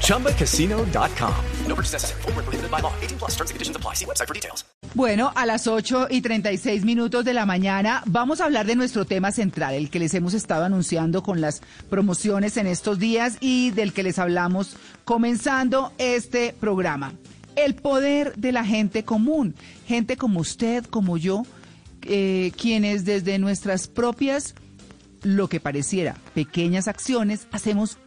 ChumbaCasino.com. 0.00 1.34
No 1.66 1.74
purchase 1.74 1.92
necessary. 1.92 2.22
Full 2.22 2.32
prohibited 2.32 2.70
by 2.70 2.80
law. 2.80 2.92
18 3.02 3.18
plus 3.18 3.32
terms 3.32 3.50
and 3.50 3.56
conditions 3.56 3.76
apply. 3.76 3.94
See 3.94 4.06
website 4.06 4.28
for 4.28 4.34
details. 4.34 4.64
Bueno, 4.94 5.32
a 5.34 5.44
las 5.44 5.66
8 5.66 6.06
y 6.10 6.20
36 6.20 6.84
minutos 6.84 7.24
de 7.24 7.34
la 7.34 7.46
mañana 7.46 8.02
vamos 8.06 8.40
a 8.40 8.44
hablar 8.44 8.64
de 8.64 8.76
nuestro 8.76 9.04
tema 9.04 9.32
central, 9.32 9.74
el 9.74 9.90
que 9.90 9.98
les 9.98 10.14
hemos 10.14 10.34
estado 10.34 10.64
anunciando 10.64 11.22
con 11.22 11.40
las 11.40 11.62
promociones 11.90 12.56
en 12.56 12.68
estos 12.68 13.00
días 13.00 13.36
y 13.40 13.72
del 13.72 13.92
que 13.92 14.04
les 14.04 14.20
hablamos 14.20 14.76
comenzando 15.04 15.92
este 15.98 16.54
programa 16.60 17.12
el 17.56 17.74
poder 17.74 18.34
de 18.36 18.52
la 18.52 18.64
gente 18.64 19.04
común, 19.04 19.54
gente 19.86 20.16
como 20.16 20.40
usted, 20.40 20.84
como 20.84 21.16
yo, 21.16 21.44
eh, 22.02 22.52
quienes 22.56 23.04
desde 23.04 23.38
nuestras 23.38 23.88
propias, 23.88 24.54
lo 25.22 25.48
que 25.48 25.60
pareciera, 25.60 26.16
pequeñas 26.34 26.88
acciones, 26.88 27.46
hacemos 27.52 27.98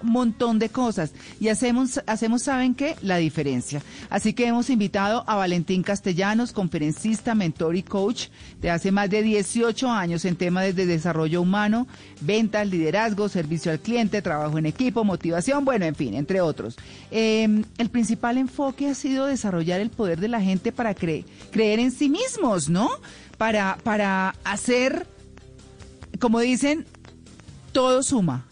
un 0.00 0.10
montón 0.12 0.58
de 0.58 0.68
cosas 0.68 1.12
y 1.40 1.48
hacemos, 1.48 2.00
hacemos, 2.06 2.42
¿saben 2.42 2.74
qué? 2.74 2.96
La 3.02 3.16
diferencia. 3.16 3.82
Así 4.10 4.32
que 4.32 4.46
hemos 4.46 4.70
invitado 4.70 5.24
a 5.26 5.36
Valentín 5.36 5.82
Castellanos, 5.82 6.52
conferencista, 6.52 7.34
mentor 7.34 7.76
y 7.76 7.82
coach 7.82 8.28
de 8.60 8.70
hace 8.70 8.92
más 8.92 9.10
de 9.10 9.22
18 9.22 9.90
años 9.90 10.24
en 10.24 10.36
temas 10.36 10.74
de 10.74 10.86
desarrollo 10.86 11.42
humano, 11.42 11.86
ventas, 12.20 12.66
liderazgo, 12.66 13.28
servicio 13.28 13.72
al 13.72 13.80
cliente, 13.80 14.22
trabajo 14.22 14.58
en 14.58 14.66
equipo, 14.66 15.04
motivación, 15.04 15.64
bueno, 15.64 15.84
en 15.84 15.94
fin, 15.94 16.14
entre 16.14 16.40
otros. 16.40 16.76
Em, 17.10 17.64
el 17.78 17.90
principal 17.90 18.38
enfoque 18.38 18.88
ha 18.88 18.94
sido 18.94 19.26
desarrollar 19.26 19.80
el 19.80 19.90
poder 19.90 20.20
de 20.20 20.28
la 20.28 20.40
gente 20.40 20.72
para 20.72 20.94
creer 20.94 21.24
en 21.54 21.90
sí 21.90 22.08
mismos, 22.08 22.68
¿no? 22.68 22.90
Para, 23.36 23.78
para 23.84 24.34
hacer, 24.44 25.06
como 26.18 26.40
dicen, 26.40 26.86
todo 27.72 28.02
suma 28.02 28.48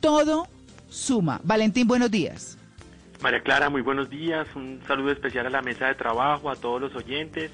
todo 0.00 0.48
suma. 0.88 1.40
Valentín, 1.44 1.86
buenos 1.86 2.10
días. 2.10 2.58
María 3.22 3.40
Clara, 3.42 3.68
muy 3.68 3.82
buenos 3.82 4.08
días. 4.08 4.46
Un 4.54 4.80
saludo 4.86 5.10
especial 5.10 5.46
a 5.46 5.50
la 5.50 5.62
mesa 5.62 5.86
de 5.86 5.94
trabajo, 5.94 6.50
a 6.50 6.56
todos 6.56 6.80
los 6.80 6.94
oyentes. 6.94 7.50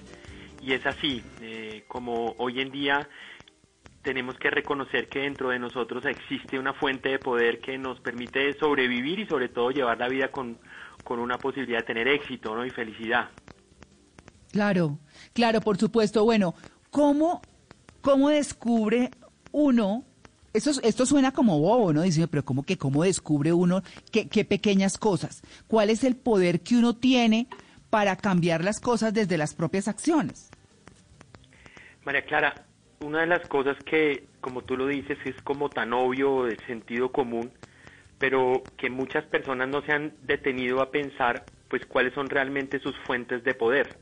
Y 0.61 0.73
es 0.73 0.85
así, 0.87 1.23
eh, 1.41 1.85
como 1.89 2.35
hoy 2.39 2.61
en 2.61 2.71
día 2.71 3.09
tenemos 4.03 4.37
que 4.39 4.51
reconocer 4.51 5.09
que 5.09 5.21
dentro 5.21 5.49
de 5.49 5.59
nosotros 5.59 6.05
existe 6.05 6.59
una 6.59 6.75
fuente 6.75 7.09
de 7.09 7.19
poder 7.19 7.61
que 7.61 7.79
nos 7.79 7.99
permite 8.01 8.53
sobrevivir 8.59 9.19
y 9.19 9.27
sobre 9.27 9.49
todo 9.49 9.71
llevar 9.71 9.99
la 9.99 10.09
vida 10.09 10.31
con, 10.31 10.59
con 11.03 11.19
una 11.19 11.39
posibilidad 11.39 11.79
de 11.79 11.87
tener 11.87 12.09
éxito 12.09 12.55
¿no? 12.55 12.67
y 12.67 12.71
felicidad. 12.71 13.31
Claro, 14.53 14.99
claro, 15.33 15.61
por 15.61 15.79
supuesto. 15.79 16.23
Bueno, 16.25 16.55
¿cómo, 16.91 17.41
cómo 18.03 18.29
descubre 18.29 19.11
uno 19.53 20.05
esto, 20.55 20.71
esto 20.83 21.05
suena 21.05 21.33
como 21.33 21.59
bobo, 21.59 21.93
¿no? 21.93 22.03
Dice, 22.03 22.27
pero 22.29 22.45
¿cómo 22.45 22.63
que 22.63 22.79
cómo 22.79 23.03
descubre 23.03 23.53
uno 23.53 23.83
qué, 24.11 24.29
qué 24.29 24.45
pequeñas 24.45 24.97
cosas? 24.97 25.43
¿Cuál 25.67 25.91
es 25.91 26.05
el 26.05 26.17
poder 26.17 26.61
que 26.61 26.77
uno 26.77 26.97
tiene 26.97 27.49
para 27.91 28.17
cambiar 28.17 28.65
las 28.65 28.81
cosas 28.81 29.13
desde 29.13 29.37
las 29.37 29.55
propias 29.55 29.89
acciones? 29.89 30.53
María 32.05 32.23
Clara, 32.23 32.65
una 33.01 33.21
de 33.21 33.27
las 33.27 33.47
cosas 33.49 33.77
que, 33.85 34.25
como 34.41 34.63
tú 34.63 34.77
lo 34.77 34.87
dices, 34.87 35.19
es 35.25 35.35
como 35.43 35.71
tan 35.71 35.93
obvio 35.93 36.45
de 36.45 36.57
sentido 36.67 37.11
común, 37.11 37.51
pero 38.19 38.63
que 38.77 38.91
muchas 38.91 39.25
personas 39.25 39.69
no 39.69 39.83
se 39.83 39.93
han 39.93 40.15
detenido 40.23 40.81
a 40.81 40.91
pensar, 40.91 41.47
pues, 41.69 41.85
cuáles 41.87 42.15
son 42.15 42.31
realmente 42.31 42.79
sus 42.79 42.95
fuentes 43.07 43.43
de 43.43 43.55
poder 43.55 43.97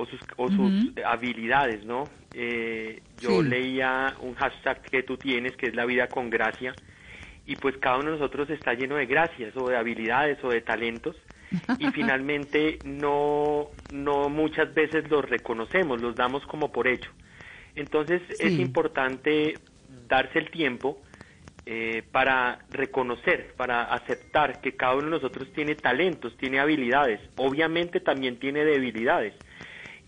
o 0.00 0.06
sus, 0.06 0.20
o 0.36 0.48
sus 0.48 0.92
habilidades, 1.04 1.84
¿no? 1.84 2.04
Eh, 2.32 3.02
yo 3.18 3.42
leía 3.42 4.14
un 4.20 4.34
hashtag 4.34 4.80
que 4.82 5.02
tú 5.02 5.18
tienes, 5.18 5.56
que 5.56 5.66
es 5.66 5.74
la 5.74 5.84
vida 5.84 6.08
con 6.08 6.30
gracia, 6.30 6.74
y 7.46 7.56
pues 7.56 7.76
cada 7.76 7.98
uno 7.98 8.12
de 8.12 8.18
nosotros 8.18 8.48
está 8.48 8.72
lleno 8.72 8.96
de 8.96 9.04
gracias 9.04 9.54
o 9.56 9.68
de 9.68 9.76
habilidades 9.76 10.42
o 10.42 10.48
de 10.48 10.62
talentos, 10.62 11.16
y 11.78 11.90
finalmente 11.92 12.78
no, 12.84 13.68
no 13.92 14.30
muchas 14.30 14.72
veces 14.72 15.10
los 15.10 15.28
reconocemos, 15.28 16.00
los 16.00 16.16
damos 16.16 16.46
como 16.46 16.72
por 16.72 16.88
hecho. 16.88 17.10
Entonces 17.74 18.22
es 18.38 18.58
importante 18.58 19.54
darse 20.08 20.38
el 20.38 20.50
tiempo 20.50 20.98
eh, 21.66 22.02
para 22.10 22.60
reconocer, 22.70 23.52
para 23.56 23.84
aceptar 23.84 24.62
que 24.62 24.76
cada 24.76 24.94
uno 24.94 25.04
de 25.04 25.10
nosotros 25.10 25.52
tiene 25.52 25.74
talentos, 25.74 26.36
tiene 26.38 26.58
habilidades, 26.58 27.20
obviamente 27.36 28.00
también 28.00 28.38
tiene 28.38 28.64
debilidades 28.64 29.34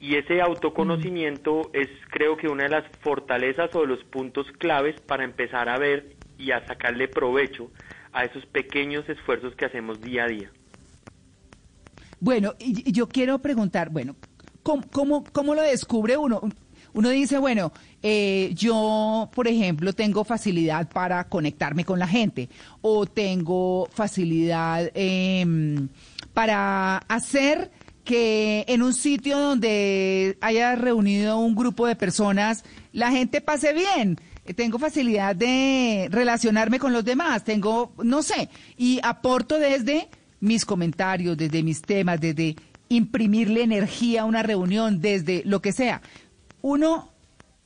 y 0.02 0.16
ese 0.16 0.40
autoconocimiento 0.40 1.70
es 1.72 1.88
creo 2.10 2.36
que 2.36 2.48
una 2.48 2.64
de 2.64 2.70
las 2.70 2.84
fortalezas 3.02 3.72
o 3.76 3.82
de 3.82 3.86
los 3.86 4.02
puntos 4.02 4.48
claves 4.58 5.00
para 5.00 5.22
empezar 5.22 5.68
a 5.68 5.78
ver 5.78 6.16
y 6.36 6.50
a 6.50 6.66
sacarle 6.66 7.06
provecho 7.06 7.70
a 8.12 8.24
esos 8.24 8.44
pequeños 8.46 9.08
esfuerzos 9.08 9.54
que 9.54 9.64
hacemos 9.64 10.00
día 10.00 10.24
a 10.24 10.26
día. 10.26 10.50
Bueno, 12.18 12.54
y 12.58 12.90
yo 12.90 13.08
quiero 13.08 13.38
preguntar, 13.38 13.90
bueno, 13.90 14.16
¿cómo, 14.64 15.22
cómo, 15.32 15.54
lo 15.54 15.62
descubre 15.62 16.16
uno? 16.16 16.40
Uno 16.94 17.08
dice, 17.10 17.38
bueno, 17.38 17.72
eh, 18.02 18.50
yo, 18.54 19.30
por 19.32 19.46
ejemplo, 19.46 19.92
tengo 19.92 20.24
facilidad 20.24 20.90
para 20.90 21.28
conectarme 21.28 21.84
con 21.84 22.00
la 22.00 22.08
gente 22.08 22.48
o 22.80 23.06
tengo 23.06 23.88
facilidad 23.92 24.90
em, 24.94 25.88
para 26.34 26.98
hacer 26.98 27.70
que 28.04 28.64
en 28.68 28.82
un 28.82 28.94
sitio 28.94 29.38
donde 29.38 30.36
haya 30.40 30.74
reunido 30.74 31.38
un 31.38 31.54
grupo 31.54 31.86
de 31.86 31.96
personas, 31.96 32.64
la 32.92 33.10
gente 33.10 33.40
pase 33.40 33.72
bien. 33.72 34.18
Eh, 34.44 34.54
tengo 34.54 34.78
facilidad 34.78 35.36
de 35.36 36.08
relacionarme 36.10 36.78
con 36.78 36.92
los 36.92 37.04
demás, 37.04 37.44
tengo, 37.44 37.92
no 38.02 38.22
sé, 38.22 38.48
y 38.76 38.98
aporto 39.02 39.58
desde 39.58 40.08
mis 40.40 40.64
comentarios, 40.64 41.36
desde 41.36 41.62
mis 41.62 41.82
temas, 41.82 42.20
desde 42.20 42.56
imprimirle 42.88 43.62
energía 43.62 44.22
a 44.22 44.24
una 44.24 44.42
reunión, 44.42 45.00
desde 45.00 45.42
lo 45.44 45.62
que 45.62 45.72
sea. 45.72 46.02
Uno, 46.60 47.12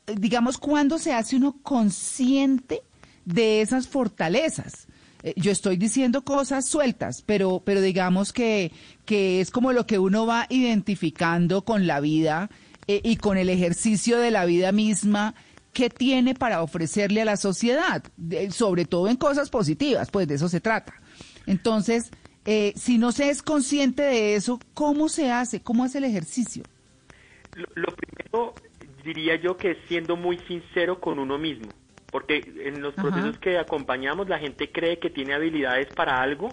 digamos, 0.06 0.58
cuando 0.58 0.98
se 0.98 1.12
hace 1.12 1.36
uno 1.36 1.56
consciente 1.62 2.82
de 3.24 3.62
esas 3.62 3.88
fortalezas? 3.88 4.86
Eh, 5.22 5.34
yo 5.36 5.50
estoy 5.50 5.76
diciendo 5.76 6.22
cosas 6.22 6.66
sueltas, 6.66 7.22
pero, 7.26 7.62
pero 7.64 7.80
digamos 7.80 8.32
que, 8.32 8.72
que 9.06 9.40
es 9.40 9.50
como 9.50 9.72
lo 9.72 9.86
que 9.86 9.98
uno 9.98 10.26
va 10.26 10.46
identificando 10.50 11.64
con 11.64 11.86
la 11.86 12.00
vida 12.00 12.50
eh, 12.86 13.00
y 13.02 13.16
con 13.16 13.38
el 13.38 13.48
ejercicio 13.48 14.18
de 14.18 14.30
la 14.30 14.44
vida 14.44 14.72
misma 14.72 15.34
que 15.72 15.88
tiene 15.88 16.34
para 16.34 16.62
ofrecerle 16.62 17.22
a 17.22 17.24
la 17.24 17.36
sociedad, 17.36 18.02
sobre 18.50 18.84
todo 18.84 19.08
en 19.08 19.16
cosas 19.16 19.50
positivas, 19.50 20.10
pues 20.10 20.26
de 20.26 20.34
eso 20.34 20.48
se 20.48 20.60
trata. 20.60 20.94
Entonces, 21.46 22.10
eh, 22.44 22.72
si 22.76 22.98
no 22.98 23.12
se 23.12 23.30
es 23.30 23.42
consciente 23.42 24.02
de 24.02 24.34
eso, 24.34 24.58
¿cómo 24.74 25.08
se 25.08 25.30
hace? 25.30 25.60
¿Cómo 25.60 25.84
hace 25.84 25.98
el 25.98 26.04
ejercicio? 26.04 26.62
lo 27.74 27.88
primero 27.88 28.54
diría 29.02 29.36
yo 29.36 29.56
que 29.56 29.70
es 29.70 29.78
siendo 29.88 30.14
muy 30.14 30.38
sincero 30.46 31.00
con 31.00 31.18
uno 31.18 31.38
mismo 31.38 31.70
porque 32.10 32.42
en 32.64 32.80
los 32.80 32.94
procesos 32.94 33.38
que 33.38 33.58
acompañamos 33.58 34.28
la 34.28 34.38
gente 34.38 34.70
cree 34.70 34.98
que 34.98 35.10
tiene 35.10 35.34
habilidades 35.34 35.88
para 35.94 36.22
algo 36.22 36.48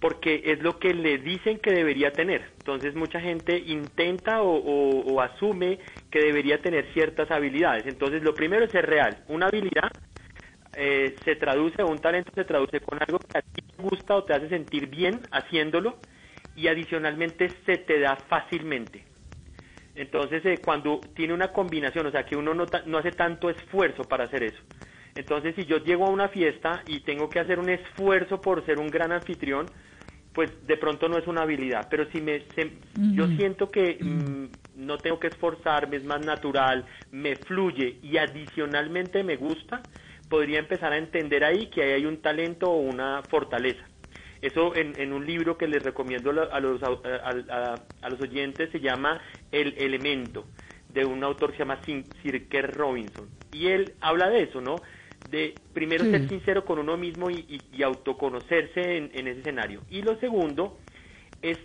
porque 0.00 0.42
es 0.44 0.62
lo 0.62 0.78
que 0.78 0.92
le 0.92 1.18
dicen 1.18 1.58
que 1.58 1.70
debería 1.70 2.14
tener. 2.14 2.42
Entonces 2.58 2.94
mucha 2.94 3.20
gente 3.20 3.58
intenta 3.58 4.42
o, 4.42 5.20
asume 5.20 5.78
que 6.10 6.20
debería 6.20 6.60
tener 6.60 6.86
ciertas 6.92 7.30
habilidades. 7.30 7.86
Entonces 7.86 8.22
lo 8.22 8.36
primero 8.36 8.64
es 8.64 8.70
ser 8.70 8.86
real. 8.86 9.24
Una 9.28 9.46
habilidad 9.46 9.90
eh, 10.74 11.16
se 11.24 11.36
traduce, 11.36 11.82
un 11.82 12.00
talento 12.00 12.30
se 12.34 12.44
traduce 12.44 12.80
con 12.80 12.98
algo 13.00 13.18
que 13.18 13.38
a 13.38 13.42
ti 13.42 13.62
te 13.62 13.82
gusta 13.82 14.16
o 14.16 14.24
te 14.24 14.34
hace 14.34 14.48
sentir 14.48 14.88
bien 14.88 15.26
haciéndolo 15.30 15.96
y 16.54 16.68
adicionalmente 16.68 17.52
se 17.64 17.78
te 17.78 17.98
da 18.00 18.16
fácilmente. 18.28 19.04
Entonces, 19.94 20.44
eh, 20.44 20.60
cuando 20.62 21.02
tiene 21.14 21.32
una 21.32 21.52
combinación, 21.52 22.04
o 22.06 22.10
sea, 22.10 22.26
que 22.26 22.36
uno 22.36 22.52
no, 22.52 22.68
no 22.84 22.98
hace 22.98 23.12
tanto 23.12 23.48
esfuerzo 23.48 24.06
para 24.06 24.24
hacer 24.24 24.42
eso. 24.42 24.62
Entonces, 25.14 25.54
si 25.54 25.64
yo 25.64 25.78
llego 25.78 26.04
a 26.04 26.10
una 26.10 26.28
fiesta 26.28 26.82
y 26.86 27.00
tengo 27.00 27.30
que 27.30 27.40
hacer 27.40 27.58
un 27.58 27.70
esfuerzo 27.70 28.42
por 28.42 28.64
ser 28.66 28.78
un 28.78 28.90
gran 28.90 29.12
anfitrión, 29.12 29.70
pues 30.36 30.50
de 30.66 30.76
pronto 30.76 31.08
no 31.08 31.16
es 31.16 31.26
una 31.26 31.42
habilidad. 31.42 31.88
Pero 31.88 32.04
si 32.12 32.20
me, 32.20 32.42
yo 33.14 33.26
siento 33.38 33.70
que 33.70 33.96
mm, 33.98 34.84
no 34.84 34.98
tengo 34.98 35.18
que 35.18 35.28
esforzarme, 35.28 35.96
es 35.96 36.04
más 36.04 36.20
natural, 36.26 36.84
me 37.10 37.36
fluye 37.36 37.96
y 38.02 38.18
adicionalmente 38.18 39.24
me 39.24 39.36
gusta, 39.36 39.82
podría 40.28 40.58
empezar 40.58 40.92
a 40.92 40.98
entender 40.98 41.42
ahí 41.42 41.68
que 41.68 41.82
ahí 41.82 41.92
hay 41.92 42.04
un 42.04 42.18
talento 42.18 42.70
o 42.70 42.80
una 42.80 43.22
fortaleza. 43.22 43.82
Eso 44.42 44.74
en, 44.76 45.10
un 45.10 45.24
libro 45.24 45.56
que 45.56 45.66
les 45.66 45.82
recomiendo 45.82 46.30
a 46.30 46.60
los, 46.60 46.82
a, 46.82 48.10
los 48.10 48.20
oyentes 48.20 48.70
se 48.70 48.78
llama 48.78 49.18
El 49.50 49.72
elemento 49.78 50.44
de 50.92 51.06
un 51.06 51.24
autor 51.24 51.52
que 51.52 51.56
se 51.56 51.62
llama 51.62 51.80
Sir 51.82 52.46
Robinson. 52.74 53.26
Y 53.52 53.68
él 53.68 53.94
habla 54.02 54.28
de 54.28 54.42
eso, 54.42 54.60
¿no? 54.60 54.76
De 55.30 55.54
primero 55.72 56.04
ser 56.04 56.28
sincero 56.28 56.64
con 56.64 56.78
uno 56.78 56.96
mismo 56.96 57.30
y, 57.30 57.60
autoconocerse 57.82 58.96
en, 58.96 59.10
ese 59.26 59.40
escenario. 59.40 59.82
Y 59.90 60.02
lo 60.02 60.18
segundo 60.20 60.78
es 61.42 61.58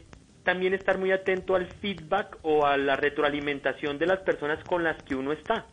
también 0.44 0.74
estar 0.74 0.98
muy 0.98 1.12
atento 1.12 1.56
al 1.56 1.68
feedback 1.68 2.38
o 2.42 2.66
a 2.66 2.78
la 2.78 2.96
retroalimentación 2.96 4.00
de 4.00 4.08
las 4.08 4.20
personas 4.20 4.64
con 4.64 4.84
las 4.84 5.02
que 5.04 5.16
uno 5.16 5.32
está. 5.32 5.68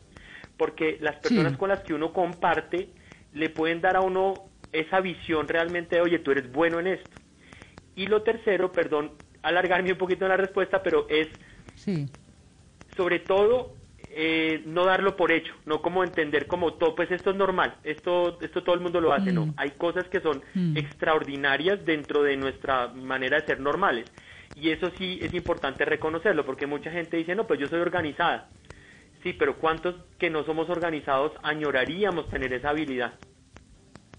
Porque 0.56 0.99
las 1.00 1.17
personas 1.17 1.56
con 1.56 1.69
las 1.70 1.81
que 1.81 1.94
uno 1.94 2.12
comparte 2.12 2.90
le 3.32 3.49
pueden 3.49 3.81
dar 3.81 3.96
a 3.96 4.00
uno 4.00 4.34
esa 4.73 5.00
visión 5.00 5.49
realmente 5.49 5.96
de, 5.96 6.02
oye, 6.02 6.19
tú 6.19 6.32
eres 6.32 6.50
bueno 6.52 6.81
en 6.81 6.88
esto. 6.88 7.11
Y 7.94 8.06
lo 8.06 8.23
tercero, 8.23 8.73
perdón, 8.73 9.12
alargarme 9.43 9.93
un 9.93 9.99
poquito 9.99 10.25
en 10.25 10.31
la 10.31 10.37
respuesta, 10.37 10.82
pero 10.82 11.06
es 11.08 11.29
sobre 12.96 13.20
todo 13.20 13.78
eh, 14.10 14.62
no 14.66 14.84
darlo 14.84 15.16
por 15.16 15.32
hecho, 15.32 15.52
no 15.66 15.82
como 15.82 16.02
entender 16.02 16.46
como 16.46 16.75
todo, 16.75 16.94
pues 16.94 17.10
esto 17.10 17.31
es 17.31 17.37
normal, 17.37 17.75
esto, 17.84 18.38
esto 18.40 18.62
todo 18.62 18.75
el 18.75 18.81
mundo 18.81 19.00
lo 19.00 19.12
hace, 19.12 19.32
no. 19.32 19.46
Mm. 19.46 19.55
Hay 19.56 19.70
cosas 19.72 20.06
que 20.08 20.20
son 20.20 20.43
mm. 20.55 20.76
extraordinarias 20.76 21.84
dentro 21.84 22.22
de 22.22 22.37
nuestra 22.37 22.88
manera 22.88 23.40
de 23.40 23.46
ser 23.46 23.60
normales. 23.60 24.10
Y 24.56 24.70
eso 24.70 24.90
sí 24.99 25.19
es 25.22 25.34
importante 25.34 25.84
reconocerlo, 25.84 26.44
porque 26.44 26.66
mucha 26.66 26.90
gente 26.90 27.16
dice, 27.16 27.34
no, 27.34 27.46
pues 27.46 27.60
yo 27.60 27.69
soy 27.69 27.81
organizada. 27.81 28.49
Sí, 29.22 29.32
pero 29.32 29.56
¿cuántos 29.56 29.94
que 30.19 30.31
no 30.31 30.44
somos 30.44 30.70
organizados 30.70 31.32
añoraríamos 31.43 32.28
tener 32.31 32.52
esa 32.52 32.70
habilidad? 32.70 33.14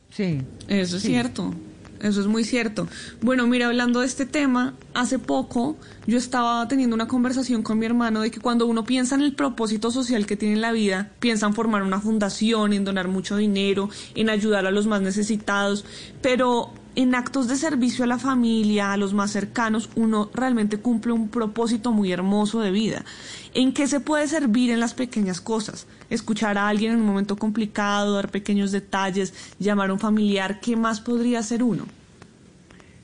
Sí. 0.09 0.41
Eso 0.68 0.97
es 0.97 1.03
cierto. 1.03 1.53
Eso 2.01 2.22
es 2.22 2.28
muy 2.28 2.44
cierto. 2.46 2.88
Bueno, 3.22 3.46
mira, 3.48 3.68
hablando 3.68 4.00
de 4.00 4.06
este 4.06 4.25
tema, 4.25 4.74
hace 4.94 5.19
poco 5.19 5.78
yo 6.07 6.18
estaba 6.18 6.66
teniendo 6.68 6.96
una 6.96 7.07
conversación 7.07 7.62
con 7.62 7.78
mi 7.78 7.86
hermano 7.86 8.22
de 8.22 8.31
que 8.31 8.40
cuando 8.40 8.66
uno 8.68 8.86
piensa 8.86 9.16
en 9.16 9.22
el 9.22 9.36
propósito 9.36 9.92
social 9.92 10.25
que 10.25 10.38
tiene 10.38 10.56
en 10.56 10.62
la 10.62 10.72
vida, 10.72 11.12
piensa 11.19 11.46
en 11.48 11.54
formar 11.54 11.84
una 11.84 12.00
fundación, 12.00 12.72
en 12.72 12.86
donar 12.86 13.10
mucho 13.10 13.36
dinero, 13.36 13.90
en 14.16 14.30
ayudar 14.30 14.66
a 14.66 14.72
los 14.72 14.88
más 14.88 15.01
necesitados, 15.01 15.84
pero 16.22 16.72
en 17.00 17.16
actos 17.16 17.48
de 17.48 17.56
servicio 17.56 18.04
a 18.04 18.07
la 18.07 18.19
familia, 18.19 18.92
a 18.92 18.98
los 18.98 19.13
más 19.13 19.31
cercanos, 19.31 19.90
uno 19.96 20.30
realmente 20.34 20.81
cumple 20.81 21.13
un 21.13 21.30
propósito 21.30 21.94
muy 21.94 22.12
hermoso 22.12 22.60
de 22.60 22.72
vida. 22.72 23.06
¿En 23.54 23.74
qué 23.74 23.88
se 23.88 24.01
puede 24.01 24.28
servir 24.28 24.69
en 24.69 24.81
las 24.81 24.94
pequeñas 24.94 25.40
cosas? 25.40 25.88
Escuchar 26.10 26.57
a 26.57 26.68
alguien 26.68 26.92
en 26.92 27.00
un 27.00 27.06
momento 27.06 27.38
complicado, 27.38 28.16
dar 28.16 28.30
pequeños 28.30 28.74
detalles, 28.74 29.56
llamar 29.60 29.92
a 29.92 29.94
un 29.94 30.00
familiar, 30.00 30.60
¿qué 30.60 30.75
más 30.75 31.00
podría 31.00 31.40
hacer 31.40 31.63
uno? 31.63 31.86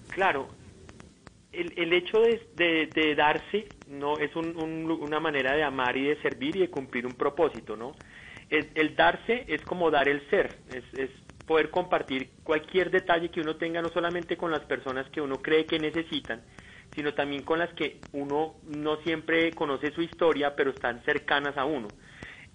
Claro, 0.09 0.49
el, 1.53 1.93
hecho 1.93 2.19
de, 2.19 3.15
darse 3.15 3.69
no 3.87 4.17
es 4.17 4.35
una 4.35 5.21
manera 5.21 5.55
de 5.55 5.63
amar 5.63 5.95
y 5.95 6.03
de 6.03 6.21
servir 6.21 6.57
y 6.57 6.59
de 6.59 6.69
cumplir 6.69 7.05
un 7.05 7.13
propósito, 7.13 7.77
¿no? 7.77 7.93
El, 8.49 8.93
darse 8.97 9.45
es 9.47 9.61
como 9.61 9.89
dar 9.89 10.09
el 10.09 10.29
ser, 10.29 10.57
es 10.73 11.09
poder 11.45 11.69
compartir 11.69 12.29
cualquier 12.43 12.91
detalle 12.91 13.29
que 13.29 13.41
uno 13.41 13.55
tenga, 13.55 13.81
no 13.81 13.89
solamente 13.89 14.37
con 14.37 14.51
las 14.51 14.61
personas 14.61 15.09
que 15.09 15.21
uno 15.21 15.41
cree 15.41 15.65
que 15.65 15.79
necesitan, 15.79 16.41
sino 16.93 17.13
también 17.13 17.43
con 17.43 17.59
las 17.59 17.73
que 17.73 17.99
uno 18.13 18.55
no 18.63 18.97
siempre 18.97 19.51
conoce 19.51 19.91
su 19.91 20.01
historia, 20.01 20.55
pero 20.55 20.71
están 20.71 21.03
cercanas 21.03 21.57
a 21.57 21.65
uno. 21.65 21.87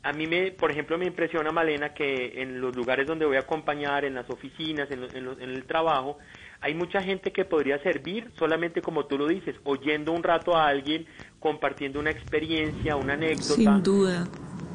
A 0.03 0.13
mí, 0.15 0.27
me, 0.27 0.51
por 0.53 0.71
ejemplo, 0.71 0.97
me 0.97 1.05
impresiona, 1.05 1.51
Malena, 1.51 1.93
que 1.93 2.41
en 2.41 2.61
los 2.61 2.75
lugares 2.75 3.07
donde 3.07 3.27
voy 3.27 3.37
a 3.37 3.41
acompañar, 3.41 4.07
en 4.07 4.15
las 4.15 4.31
oficinas, 4.31 4.91
en, 4.91 5.05
en 5.15 5.51
el 5.51 5.65
trabajo, 5.67 6.19
hay 6.63 6.75
mucha 6.75 7.03
gente 7.03 7.33
que 7.33 7.45
podría 7.45 7.83
servir 7.83 8.31
solamente 8.39 8.83
como 8.83 9.07
tú 9.07 9.19
lo 9.19 9.27
dices, 9.27 9.57
oyendo 9.65 10.13
un 10.13 10.23
rato 10.23 10.57
a 10.57 10.69
alguien, 10.69 11.07
compartiendo 11.39 12.01
una 12.01 12.11
experiencia, 12.11 12.97
una 12.97 13.15
anécdota. 13.15 13.55
Sin 13.55 13.83
duda. 13.83 14.27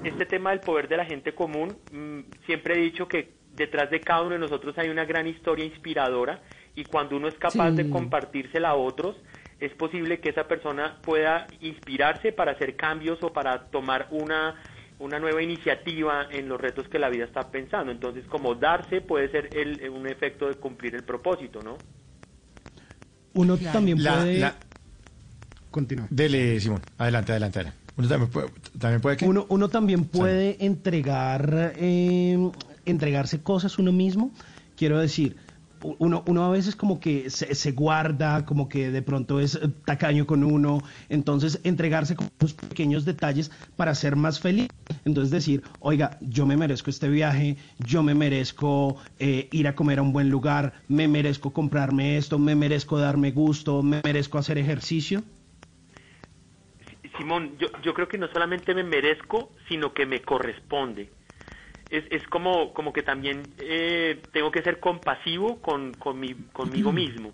Este 0.04 0.26
tema 0.26 0.52
del 0.52 0.60
poder 0.60 0.88
de 0.88 0.98
la 0.98 1.06
gente 1.06 1.34
común, 1.34 1.76
mm, 1.92 2.20
siempre 2.46 2.76
he 2.76 2.82
dicho 2.82 3.08
que 3.08 3.34
detrás 3.56 3.90
de 3.90 4.00
cada 4.00 4.22
uno 4.22 4.32
de 4.32 4.40
nosotros 4.40 4.78
hay 4.78 4.90
una 4.90 5.06
gran 5.06 5.28
historia 5.28 5.66
inspiradora 5.66 6.42
y 6.76 6.84
cuando 6.84 7.16
uno 7.16 7.28
es 7.28 7.36
capaz 7.36 7.72
de 7.72 7.90
compartírsela 7.90 8.70
a 8.70 8.76
otros, 8.76 9.16
es 9.60 9.74
posible 9.74 10.20
que 10.20 10.30
esa 10.30 10.48
persona 10.48 10.98
pueda 11.02 11.48
inspirarse 11.62 12.32
para 12.32 12.52
hacer 12.52 12.76
cambios 12.76 13.18
o 13.24 13.32
para 13.32 13.68
tomar 13.68 14.08
una, 14.12 14.56
una 15.00 15.20
nueva 15.20 15.42
iniciativa 15.42 16.28
en 16.30 16.50
los 16.50 16.60
retos 16.60 16.88
que 16.90 17.00
la 17.00 17.10
vida 17.10 17.26
está 17.26 17.50
pensando. 17.50 17.92
Entonces, 17.92 18.26
como 18.28 18.56
darse 18.56 19.02
puede 19.02 19.30
ser 19.30 19.50
el, 19.56 19.90
un 19.90 20.08
efecto 20.08 20.48
de 20.48 20.56
cumplir 20.56 20.96
el 20.96 21.04
propósito, 21.04 21.62
¿no? 21.62 21.78
Uno 23.34 23.58
también 23.58 23.98
puede... 23.98 24.52
Continúa. 25.72 26.08
Dele, 26.10 26.60
Simón. 26.60 26.82
Adelante, 26.98 27.34
adelante, 27.34 27.60
Uno 27.98 28.08
también 28.08 28.32
puede, 28.32 28.48
también 28.80 29.02
puede 29.02 29.18
que... 29.18 29.26
uno, 29.26 29.46
uno, 29.50 29.68
también 29.68 30.06
puede 30.06 30.64
entregar, 30.66 31.74
eh, 31.76 32.38
entregarse 32.86 33.42
cosas 33.42 33.80
uno 33.80 33.92
mismo. 33.92 34.32
Quiero 34.76 35.00
decir, 35.00 35.38
uno, 36.00 36.24
uno 36.28 36.44
a 36.44 36.50
veces 36.50 36.76
como 36.76 37.00
que 37.00 37.30
se, 37.30 37.72
guarda, 37.72 38.46
como 38.46 38.68
que 38.70 38.92
de 38.92 39.02
pronto 39.02 39.40
es 39.40 39.56
eh, 39.56 39.70
tacaño 39.86 40.26
con 40.26 40.44
uno, 40.44 40.82
entonces 41.10 41.62
entregarse 41.64 42.16
con 42.16 42.30
esos 42.40 42.54
pequeños 42.54 43.06
detalles 43.06 43.52
para 43.76 43.94
ser 43.96 44.16
más 44.16 44.40
feliz. 44.40 44.70
Entonces 45.06 45.32
decir, 45.32 45.64
oiga, 45.80 46.18
yo 46.22 46.46
me 46.46 46.58
merezco 46.58 46.90
este 46.90 47.10
viaje, 47.10 47.58
yo 47.80 48.04
me 48.04 48.16
merezco 48.16 48.98
eh, 49.20 49.48
ir 49.52 49.68
a 49.68 49.76
comer 49.76 50.00
a 50.00 50.02
un 50.02 50.14
buen 50.14 50.30
lugar, 50.30 50.74
me 50.88 51.08
merezco 51.08 51.52
comprarme 51.52 52.18
esto, 52.18 52.40
me 52.40 52.56
merezco 52.56 52.98
darme 52.98 53.32
gusto, 53.32 53.84
me 53.84 54.02
merezco 54.04 54.38
hacer 54.38 54.58
ejercicio. 54.58 55.24
Simón, 57.18 57.58
yo, 57.60 57.68
yo 57.82 57.94
creo 57.94 58.08
que 58.08 58.18
no 58.18 58.28
solamente 58.28 58.74
me 58.74 58.84
merezco, 58.84 59.52
sino 59.70 59.94
que 59.94 60.06
me 60.06 60.22
corresponde 60.22 61.10
es, 61.90 62.04
es 62.10 62.28
como, 62.28 62.74
como 62.74 62.92
que 62.94 63.04
también 63.04 63.44
eh, 63.60 64.22
tengo 64.32 64.52
que 64.52 64.62
ser 64.62 64.80
compasivo 64.80 65.62
con, 65.62 65.94
con 65.94 66.20
mi, 66.20 66.34
conmigo 66.52 66.92
mismo. 66.92 67.34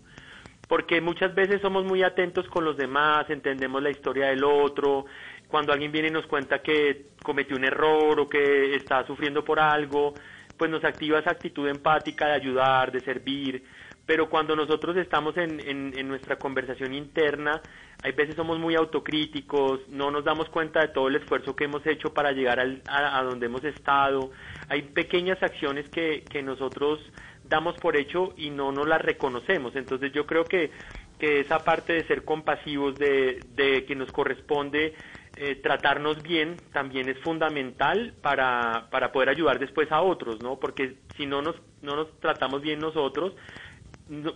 Porque 0.67 1.01
muchas 1.01 1.35
veces 1.35 1.61
somos 1.61 1.85
muy 1.85 2.03
atentos 2.03 2.47
con 2.47 2.63
los 2.63 2.77
demás, 2.77 3.29
entendemos 3.29 3.81
la 3.81 3.89
historia 3.89 4.27
del 4.27 4.43
otro. 4.43 5.05
Cuando 5.47 5.73
alguien 5.73 5.91
viene 5.91 6.07
y 6.07 6.11
nos 6.11 6.27
cuenta 6.27 6.61
que 6.61 7.07
cometió 7.23 7.57
un 7.57 7.65
error 7.65 8.19
o 8.19 8.29
que 8.29 8.75
está 8.75 9.05
sufriendo 9.05 9.43
por 9.43 9.59
algo, 9.59 10.13
pues 10.57 10.71
nos 10.71 10.83
activa 10.85 11.19
esa 11.19 11.31
actitud 11.31 11.67
empática 11.67 12.27
de 12.27 12.33
ayudar, 12.33 12.91
de 12.91 13.01
servir 13.01 13.63
pero 14.05 14.29
cuando 14.29 14.55
nosotros 14.55 14.97
estamos 14.97 15.37
en, 15.37 15.59
en, 15.59 16.07
nuestra 16.07 16.37
conversación 16.37 16.93
interna, 16.93 17.61
hay 18.03 18.11
veces 18.11 18.35
somos 18.35 18.59
muy 18.59 18.75
autocríticos, 18.75 19.87
no 19.89 20.11
nos 20.11 20.23
damos 20.23 20.49
cuenta 20.49 20.81
de 20.81 20.89
todo 20.89 21.07
el 21.07 21.15
esfuerzo 21.15 21.55
que 21.55 21.65
hemos 21.65 21.85
hecho 21.85 22.13
para 22.13 22.31
llegar 22.31 22.59
a, 22.87 23.23
donde 23.23 23.45
hemos 23.45 23.63
estado. 23.63 24.31
Hay 24.69 24.81
pequeñas 24.81 25.41
acciones 25.41 25.87
que, 25.89 26.23
que 26.29 26.41
nosotros 26.41 26.99
damos 27.43 27.75
por 27.75 27.95
hecho 27.95 28.33
y 28.37 28.49
no 28.49 28.71
nos 28.71 28.87
las 28.87 29.01
reconocemos. 29.01 29.75
Entonces 29.75 30.11
yo 30.13 30.25
creo 30.25 30.45
que, 30.45 30.71
que 31.19 31.41
esa 31.41 31.63
parte 31.63 31.93
de 31.93 32.03
ser 32.05 32.25
compasivos, 32.25 32.95
de, 32.95 33.39
de 33.55 33.85
que 33.85 33.95
nos 33.95 34.11
corresponde 34.11 34.95
eh, 35.37 35.55
tratarnos 35.55 36.21
bien, 36.21 36.57
también 36.73 37.07
es 37.07 37.17
fundamental 37.19 38.13
para, 38.21 38.89
para 38.91 39.11
poder 39.11 39.29
ayudar 39.29 39.59
después 39.59 39.91
a 39.91 40.01
otros, 40.01 40.41
¿no? 40.41 40.59
Porque 40.59 40.97
si 41.15 41.25
no 41.25 41.41
nos, 41.41 41.55
no 41.81 41.95
nos 41.95 42.19
tratamos 42.19 42.61
bien 42.61 42.79
nosotros, 42.79 43.33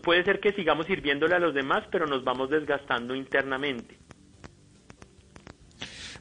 puede 0.03 0.24
ser 0.24 0.39
que 0.39 0.53
sigamos 0.53 0.86
sirviéndole 0.86 1.36
a 1.36 1.39
los 1.39 1.53
demás, 1.53 1.84
pero 1.91 2.08
nos 2.08 2.24
vamos 2.24 2.50
desgastando 2.50 3.15
internamente. 3.15 3.98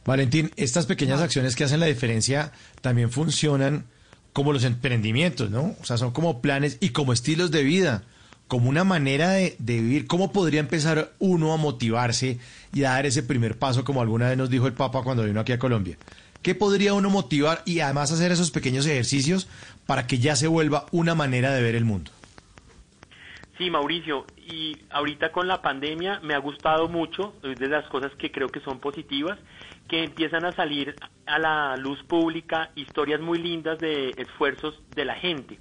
Valentín, 0.05 0.51
estas 0.57 0.87
pequeñas 0.87 1.21
acciones 1.21 1.57
que 1.57 1.65
hacen 1.65 1.81
la 1.81 1.87
diferencia 1.87 2.53
también 2.83 3.11
funcionan 3.11 3.87
como 4.35 4.53
los 4.53 4.65
emprendimientos, 4.65 5.51
¿no? 5.51 5.77
O 5.81 5.85
sea, 5.85 5.97
son 5.97 6.11
como 6.11 6.43
planes 6.43 6.77
y 6.81 6.91
como 6.91 7.13
estilos 7.13 7.51
de 7.51 7.63
vida, 7.63 8.03
como 8.49 8.69
una 8.69 8.85
manera 8.85 9.31
de, 9.31 9.57
vivir. 9.59 10.07
¿Cómo 10.07 10.33
podría 10.33 10.61
empezar 10.61 11.13
uno 11.21 11.55
a 11.55 11.57
motivarse 11.57 12.39
y 12.75 12.85
a 12.85 12.91
dar 12.91 13.07
ese 13.07 13.23
primer 13.23 13.57
paso, 13.57 13.85
como 13.85 14.03
alguna 14.03 14.29
vez 14.29 14.37
nos 14.37 14.51
dijo 14.51 14.67
el 14.67 14.75
Papa 14.75 15.03
cuando 15.03 15.25
vino 15.25 15.41
aquí 15.41 15.53
a 15.53 15.59
Colombia? 15.59 15.97
¿Qué 16.43 16.55
podría 16.55 16.93
uno 16.93 17.09
motivar 17.09 17.63
y 17.65 17.81
además 17.81 18.13
hacer 18.13 18.33
esos 18.33 18.51
pequeños 18.51 18.85
ejercicios 18.85 19.49
para 19.87 20.07
que 20.07 20.19
ya 20.19 20.37
se 20.37 20.49
vuelva 20.49 20.85
una 20.91 21.15
manera 21.15 21.55
de 21.55 21.63
ver 21.63 21.77
el 21.77 21.87
mundo? 21.87 22.11
Sí, 23.57 23.71
Mauricio, 23.71 24.27
y 24.37 24.77
ahorita 24.91 25.31
con 25.31 25.47
la 25.47 25.63
pandemia 25.63 26.19
me 26.25 26.35
ha 26.35 26.39
gustado 26.39 26.89
mucho, 26.89 27.35
de 27.41 27.69
las 27.69 27.87
cosas 27.87 28.13
que 28.17 28.33
creo 28.33 28.51
que 28.51 28.59
son 28.61 28.81
positivas, 28.81 29.39
que 29.89 30.03
empiezan 30.03 30.45
a 30.45 30.57
salir 30.57 30.97
a 31.27 31.39
la 31.39 31.77
luz 31.77 32.03
pública 32.05 32.71
historias 32.75 33.21
muy 33.21 33.39
lindas 33.39 33.79
de 33.79 34.11
esfuerzos 34.17 34.83
de 34.97 35.05
la 35.05 35.15
gente. 35.15 35.61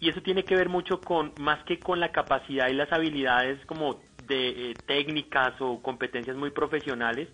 Y 0.00 0.08
eso 0.08 0.22
tiene 0.22 0.44
que 0.44 0.56
ver 0.56 0.70
mucho 0.70 1.00
con, 1.00 1.34
más 1.36 1.62
que 1.64 1.78
con 1.78 2.00
la 2.00 2.10
capacidad 2.10 2.68
y 2.68 2.74
las 2.74 2.90
habilidades 2.90 3.64
como 3.66 4.00
de 4.26 4.70
eh, 4.70 4.74
técnicas 4.86 5.60
o 5.60 5.82
competencias 5.82 6.36
muy 6.36 6.50
profesionales, 6.50 7.28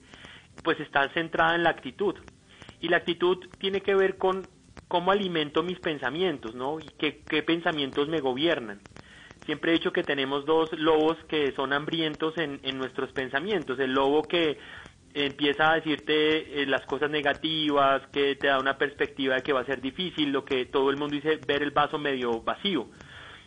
pues 0.65 0.81
está 0.81 1.09
centrada 1.11 1.55
en 1.55 1.63
la 1.63 1.71
actitud. 1.71 2.17
Y 2.81 2.89
la 2.89 2.97
actitud 2.97 3.39
tiene 3.59 3.83
que 3.83 3.95
ver 3.95 4.19
con 4.19 4.49
cómo 4.89 5.13
alimento 5.13 5.63
mis 5.63 5.79
pensamientos, 5.79 6.57
¿no? 6.57 6.81
Y 6.81 6.89
qué 6.99 7.43
pensamientos 7.45 8.09
me 8.09 8.21
gobiernan. 8.21 8.81
Siempre 9.47 9.71
he 9.71 9.75
dicho 9.75 9.93
que 9.93 10.03
tenemos 10.03 10.45
dos 10.45 10.73
lobos 10.73 11.17
que 11.29 11.53
son 11.53 11.73
hambrientos 11.73 12.35
en, 12.37 12.61
nuestros 12.79 13.11
pensamientos. 13.13 13.79
El 13.79 13.93
lobo 13.93 14.23
que 14.23 14.59
empieza 15.15 15.73
a 15.73 15.75
decirte 15.77 16.63
eh, 16.63 16.67
las 16.67 16.83
cosas 16.87 17.11
negativas, 17.11 18.03
que 18.13 18.37
te 18.37 18.47
da 18.47 18.59
una 18.59 18.79
perspectiva 18.79 19.37
de 19.37 19.43
que 19.43 19.53
va 19.53 19.61
a 19.61 19.65
ser 19.65 19.81
difícil, 19.81 20.31
lo 20.31 20.45
que 20.45 20.67
todo 20.67 20.91
el 20.91 20.97
mundo 20.97 21.17
dice, 21.17 21.41
ver 21.47 21.63
el 21.63 21.71
vaso 21.71 21.99
medio 21.99 22.43
vacío. 22.43 22.89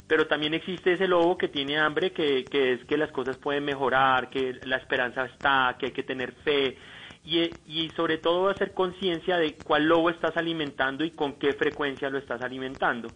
Pero 0.07 0.27
también 0.27 0.53
existe 0.53 0.93
ese 0.93 1.07
lobo 1.07 1.37
que 1.37 1.47
tiene 1.47 1.77
hambre, 1.77 2.11
que, 2.11 2.43
que 2.43 2.73
es 2.73 2.85
que 2.85 2.97
las 2.97 3.11
cosas 3.11 3.37
pueden 3.37 3.63
mejorar, 3.63 4.29
que 4.29 4.59
la 4.65 4.77
esperanza 4.77 5.25
está, 5.25 5.77
que 5.79 5.87
hay 5.87 5.91
que 5.93 6.03
tener 6.03 6.33
fe, 6.43 6.77
y, 7.25 7.89
sobre 7.95 8.17
todo 8.17 8.49
hacer 8.49 8.73
conciencia 8.73 9.37
de 9.37 9.55
cuál 9.55 9.85
lobo 9.85 10.09
estás 10.09 10.35
alimentando 10.35 11.05
y 11.05 11.11
con 11.11 11.33
qué 11.33 11.53
frecuencia 11.53 12.09
lo 12.09 12.17
estás 12.17 12.41
alimentando 12.41 13.07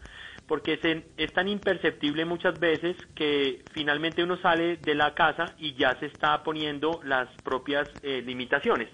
porque 0.48 0.80
es, 1.18 1.34
tan 1.34 1.48
imperceptible 1.48 2.24
muchas 2.24 2.58
veces 2.60 2.96
que 3.16 3.66
finalmente 3.74 4.24
uno 4.24 4.38
sale 4.38 4.78
de 4.78 4.96
la 4.96 5.14
casa 5.14 5.54
y 5.60 5.74
ya 5.74 6.00
se 6.00 6.06
está 6.08 6.42
poniendo 6.44 7.02
las 7.04 7.28
propias 7.44 7.88
eh, 8.02 8.24
limitaciones. 8.26 8.88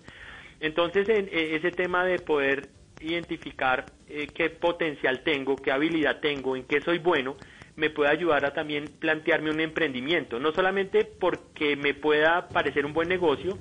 Entonces, 0.59 1.07
en, 1.07 1.25
eh, 1.27 1.55
ese 1.55 1.71
tema 1.71 2.05
de 2.05 2.19
poder 2.19 2.69
identificar 2.99 3.89
eh, 4.07 4.31
qué 4.33 4.49
potencial 4.49 5.21
tengo, 5.23 5.61
qué 5.61 5.71
habilidad 5.71 6.21
tengo, 6.21 6.55
en 6.55 6.63
qué 6.63 6.81
soy 6.81 6.97
bueno, 6.97 7.37
me 7.75 7.89
puede 7.89 8.09
ayudar 8.11 8.45
a 8.45 8.53
también 8.53 8.91
plantearme 8.99 9.51
un 9.51 9.59
emprendimiento, 9.59 10.39
no 10.39 10.53
solamente 10.53 11.05
porque 11.05 11.75
me 11.75 11.93
pueda 11.93 12.49
parecer 12.49 12.85
un 12.85 12.93
buen 12.93 13.09
negocio, 13.09 13.57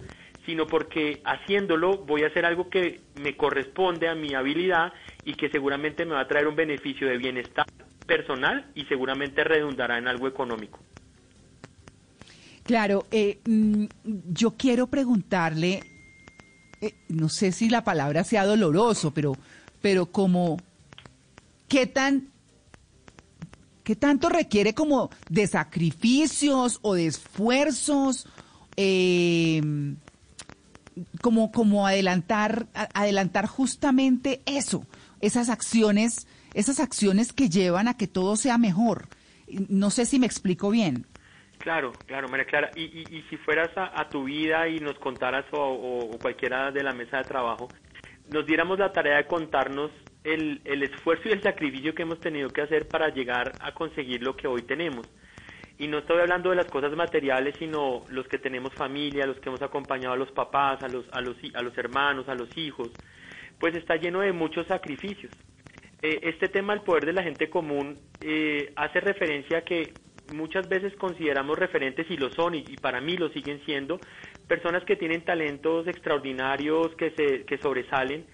sino 0.47 0.69
porque 0.69 1.21
haciéndolo 1.25 1.99
voy 1.99 2.25
a 2.25 2.27
hacer 2.27 2.45
algo 2.45 2.69
que 2.69 3.01
me 3.15 3.37
corresponde 3.37 4.09
a 4.09 4.15
mi 4.15 4.35
habilidad 4.35 4.93
y 5.25 5.35
que 5.35 5.51
seguramente 5.51 6.05
me 6.05 6.15
va 6.15 6.21
a 6.21 6.29
traer 6.29 6.47
un 6.47 6.57
beneficio 6.57 7.09
de 7.09 7.17
bienestar 7.17 7.65
personal 8.07 8.71
y 8.75 8.85
seguramente 8.85 9.45
redundará 9.45 9.99
en 9.99 10.09
algo 10.09 10.29
económico. 10.29 10.79
Claro, 12.65 13.07
eh, 13.11 13.41
mm, 13.45 13.85
yo 14.33 14.53
quiero 14.53 14.87
preguntarle, 14.87 15.83
eh, 16.81 16.95
no 17.09 17.29
sé 17.29 17.53
si 17.53 17.69
la 17.69 17.83
palabra 17.83 18.25
sea 18.25 18.47
doloroso, 18.47 19.13
pero, 19.13 19.37
pero 19.81 20.07
como, 20.07 20.59
¿qué 21.69 21.87
tan, 21.87 22.29
qué 23.83 23.97
tanto 23.97 24.29
requiere 24.29 24.75
como 24.75 25.11
de 25.29 25.47
sacrificios 25.49 26.79
o 26.83 26.95
de 26.95 27.07
esfuerzos, 27.07 28.29
eh, 28.77 29.61
como, 31.21 31.51
como 31.51 31.87
adelantar, 31.87 32.69
adelantar 32.95 33.47
justamente 33.47 34.41
eso, 34.47 34.87
esas 35.21 35.49
acciones 35.49 36.29
esas 36.55 36.81
acciones 36.81 37.33
que 37.33 37.49
llevan 37.49 37.89
a 37.89 37.97
que 37.97 38.07
todo 38.07 38.37
sea 38.37 38.59
mejor. 38.59 39.09
No 39.69 39.91
sé 39.91 40.07
si 40.07 40.19
me 40.19 40.27
explico 40.27 40.71
bien. 40.71 41.07
Claro, 41.59 41.93
claro, 42.07 42.29
María 42.29 42.45
Clara. 42.45 42.71
Y, 42.75 43.05
y, 43.09 43.23
si 43.31 43.37
fueras 43.37 43.71
a, 43.77 44.09
tu 44.09 44.25
vida 44.25 44.69
y 44.69 44.81
nos 44.81 44.99
contaras, 44.99 45.45
o, 45.53 46.11
cualquiera 46.21 46.73
de 46.73 46.83
la 46.83 46.93
mesa 46.93 47.19
de 47.19 47.25
trabajo, 47.25 47.69
nos 48.31 48.45
diéramos 48.47 48.81
la 48.81 48.93
tarea 48.93 49.19
de 49.19 49.27
contarnos 49.27 49.93
el, 50.25 50.61
el 50.65 50.83
esfuerzo 50.83 51.29
y 51.29 51.33
el 51.33 51.43
sacrificio 51.43 51.95
que 51.95 52.03
hemos 52.03 52.19
tenido 52.19 52.49
que 52.49 52.63
hacer 52.63 52.89
para 52.89 53.11
llegar 53.11 53.53
a 53.61 53.73
conseguir 53.73 54.23
lo 54.23 54.37
que 54.37 54.49
hoy 54.49 54.63
tenemos. 54.63 55.07
Y 55.79 55.87
no 55.87 55.99
estoy 55.99 56.21
hablando 56.21 56.51
de 56.51 56.57
las 56.57 56.67
cosas 56.67 56.97
materiales, 56.97 57.55
sino 57.59 58.05
los 58.09 58.27
que 58.27 58.39
tenemos 58.39 58.75
familia, 58.75 59.27
los 59.27 59.39
que 59.39 59.49
hemos 59.49 59.63
acompañado 59.63 60.15
a 60.15 60.17
los 60.17 60.33
papás, 60.33 60.83
a 60.83 60.89
los, 60.89 61.05
a 61.13 61.21
los, 61.21 61.37
a 61.55 61.63
los 61.63 61.77
hermanos, 61.79 62.29
a 62.29 62.35
los 62.35 62.57
hijos, 62.57 62.91
pues 63.61 63.77
está 63.77 63.95
lleno 63.97 64.21
de 64.21 64.33
muchos 64.33 64.67
sacrificios. 64.67 65.33
Eh, 66.03 66.19
este 66.23 66.49
tema 66.49 66.75
del 66.75 66.83
poder 66.83 67.07
de 67.07 67.13
la 67.13 67.23
gente 67.23 67.49
común 67.49 67.97
eh, 68.21 68.73
hace 68.75 68.99
referencia 68.99 69.59
a 69.59 69.63
que 69.63 69.93
muchas 70.35 70.69
veces 70.69 70.93
consideramos 70.97 71.57
referentes 71.57 72.11
y 72.11 72.17
lo 72.17 72.29
son 72.33 72.57
y, 72.57 72.65
para 72.81 73.01
mí 73.01 73.17
lo 73.17 73.29
siguen 73.29 73.61
siendo 73.65 74.01
personas 74.49 74.83
que 74.85 74.97
tienen 74.97 75.25
talentos 75.25 75.87
extraordinarios 75.87 76.93
que 76.97 77.11
se 77.13 77.45
que 77.45 77.57
sobresalen 77.59 78.27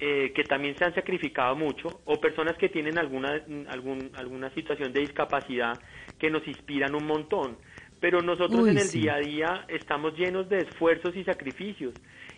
eh, 0.00 0.32
que 0.34 0.42
también 0.42 0.76
se 0.76 0.86
han 0.86 0.94
sacrificado 0.94 1.54
mucho 1.54 2.00
o 2.04 2.20
personas 2.20 2.56
que 2.56 2.68
tienen 2.68 2.98
alguna 2.98 3.40
algún, 3.68 4.10
alguna 4.16 4.50
situación 4.50 4.92
de 4.92 5.00
discapacidad 5.00 5.78
que 6.18 6.30
nos 6.30 6.44
inspiran 6.48 6.96
un 6.96 7.06
montón. 7.06 7.58
Pero 8.00 8.20
nosotros 8.22 8.66
en 8.68 8.76
el 8.76 8.90
día 8.90 9.14
a 9.14 9.18
día 9.20 9.64
estamos 9.68 10.18
llenos 10.18 10.48
de 10.48 10.58
esfuerzos 10.58 11.16
y 11.16 11.22
sacrificios 11.22 11.94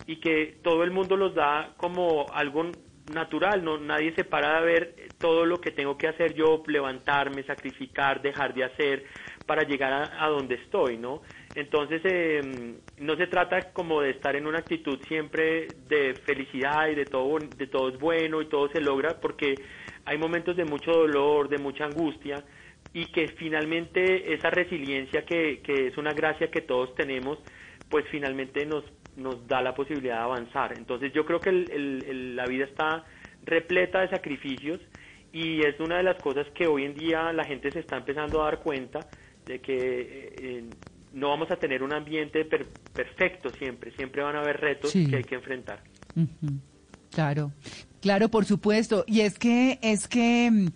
y 0.06 0.16
que 0.16 0.58
todo 0.62 0.84
el 0.84 0.90
mundo 0.90 1.16
los 1.16 1.34
da 1.34 1.72
como 1.78 2.26
algo 2.32 2.70
natural, 3.12 3.64
no 3.64 3.78
nadie 3.78 4.14
se 4.14 4.24
para 4.24 4.60
de 4.60 4.66
ver 4.66 4.94
todo 5.18 5.44
lo 5.44 5.60
que 5.60 5.70
tengo 5.70 5.96
que 5.96 6.08
hacer 6.08 6.34
yo, 6.34 6.62
levantarme, 6.66 7.42
sacrificar, 7.44 8.22
dejar 8.22 8.54
de 8.54 8.64
hacer 8.64 9.04
para 9.46 9.62
llegar 9.62 10.10
a, 10.18 10.28
donde 10.28 10.56
estoy, 10.56 10.96
¿no? 10.96 11.22
Entonces 11.54 12.02
eh, 12.04 12.74
no 12.98 13.16
se 13.16 13.28
trata 13.28 13.72
como 13.72 14.00
de 14.00 14.10
estar 14.10 14.34
en 14.34 14.46
una 14.46 14.58
actitud 14.58 14.98
siempre 15.06 15.68
de 15.88 16.14
felicidad 16.24 16.88
y 16.88 16.96
de 16.96 17.04
todo 17.04 17.38
de 17.38 17.66
todo 17.68 17.88
es 17.88 17.98
bueno 17.98 18.42
y 18.42 18.46
todo 18.46 18.68
se 18.70 18.80
logra 18.80 19.20
porque 19.20 19.54
hay 20.04 20.18
momentos 20.18 20.56
de 20.56 20.64
mucho 20.64 20.90
dolor, 20.90 21.48
de 21.48 21.58
mucha 21.58 21.84
angustia 21.84 22.44
y 22.92 23.06
que 23.06 23.28
finalmente 23.28 24.34
esa 24.34 24.50
resiliencia 24.50 25.24
que, 25.24 25.60
que 25.62 25.88
es 25.88 25.96
una 25.96 26.12
gracia 26.12 26.50
que 26.50 26.62
todos 26.62 26.94
tenemos, 26.94 27.38
pues 27.88 28.04
finalmente 28.10 28.66
nos 28.66 28.84
nos 29.16 29.46
da 29.46 29.62
la 29.62 29.74
posibilidad 29.74 30.16
de 30.16 30.22
avanzar. 30.22 30.76
Entonces 30.76 31.12
yo 31.12 31.24
creo 31.24 31.40
que 31.40 31.52
la 31.52 32.46
vida 32.46 32.64
está 32.64 33.04
repleta 33.44 34.00
de 34.00 34.08
sacrificios 34.08 34.80
y 35.32 35.60
es 35.60 35.78
una 35.80 35.98
de 35.98 36.02
las 36.02 36.20
cosas 36.22 36.46
que 36.54 36.66
hoy 36.66 36.84
en 36.84 36.94
día 36.94 37.32
la 37.32 37.44
gente 37.44 37.70
se 37.70 37.80
está 37.80 37.96
empezando 37.96 38.42
a 38.42 38.46
dar 38.46 38.60
cuenta 38.60 39.00
de 39.44 39.60
que 39.60 40.34
eh, 40.38 40.64
no 41.12 41.30
vamos 41.30 41.50
a 41.50 41.56
tener 41.56 41.82
un 41.82 41.92
ambiente 41.92 42.44
perfecto 42.44 43.48
siempre, 43.50 43.90
siempre 43.92 44.22
van 44.22 44.36
a 44.36 44.40
haber 44.40 44.60
retos 44.60 44.92
que 44.92 45.16
hay 45.16 45.24
que 45.24 45.36
enfrentar. 45.36 45.80
Claro, 47.10 47.52
claro, 48.00 48.28
por 48.28 48.44
supuesto. 48.44 49.04
Y 49.06 49.20
es 49.20 49.38
que 49.38 49.78
es 49.82 50.08
que 50.08 50.50
mm, 50.50 50.68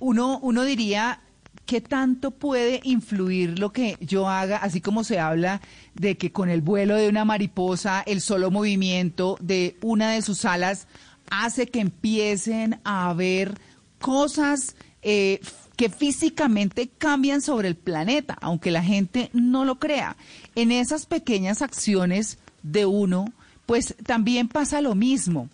uno 0.00 0.38
uno 0.42 0.64
diría 0.64 1.20
¿qué 1.68 1.82
tanto 1.82 2.30
puede 2.30 2.80
influir 2.82 3.58
lo 3.58 3.72
que 3.74 3.98
yo 4.00 4.26
haga, 4.26 4.56
así 4.56 4.80
como 4.80 5.04
se 5.04 5.20
habla 5.20 5.60
de 5.94 6.16
que 6.16 6.32
con 6.32 6.48
el 6.48 6.62
vuelo 6.62 6.96
de 6.96 7.10
una 7.10 7.26
mariposa, 7.26 8.02
el 8.06 8.22
solo 8.22 8.50
movimiento 8.50 9.36
de 9.42 9.76
una 9.82 10.12
de 10.12 10.22
sus 10.22 10.46
alas 10.46 10.88
hace 11.30 11.66
que 11.66 11.80
empiecen 11.80 12.80
a 12.84 13.10
haber 13.10 13.60
cosas 14.00 14.76
eh, 15.02 15.40
que 15.76 15.90
físicamente 15.90 16.88
cambian 16.88 17.42
sobre 17.42 17.68
el 17.68 17.76
planeta, 17.76 18.38
aunque 18.40 18.70
la 18.70 18.82
gente 18.82 19.28
no 19.34 19.66
lo 19.66 19.78
crea. 19.78 20.16
En 20.54 20.72
esas 20.72 21.04
pequeñas 21.04 21.60
acciones 21.60 22.38
de 22.62 22.86
uno, 22.86 23.26
pues 23.66 23.94
también 24.06 24.48
pasa 24.48 24.80
lo 24.80 24.94
mismo. 24.94 25.50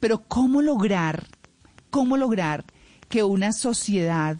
Pero 0.00 0.22
¿cómo 0.28 0.62
lograr, 0.62 1.26
cómo 1.90 2.16
lograr 2.16 2.64
que 3.10 3.22
una 3.22 3.52
sociedad 3.52 4.38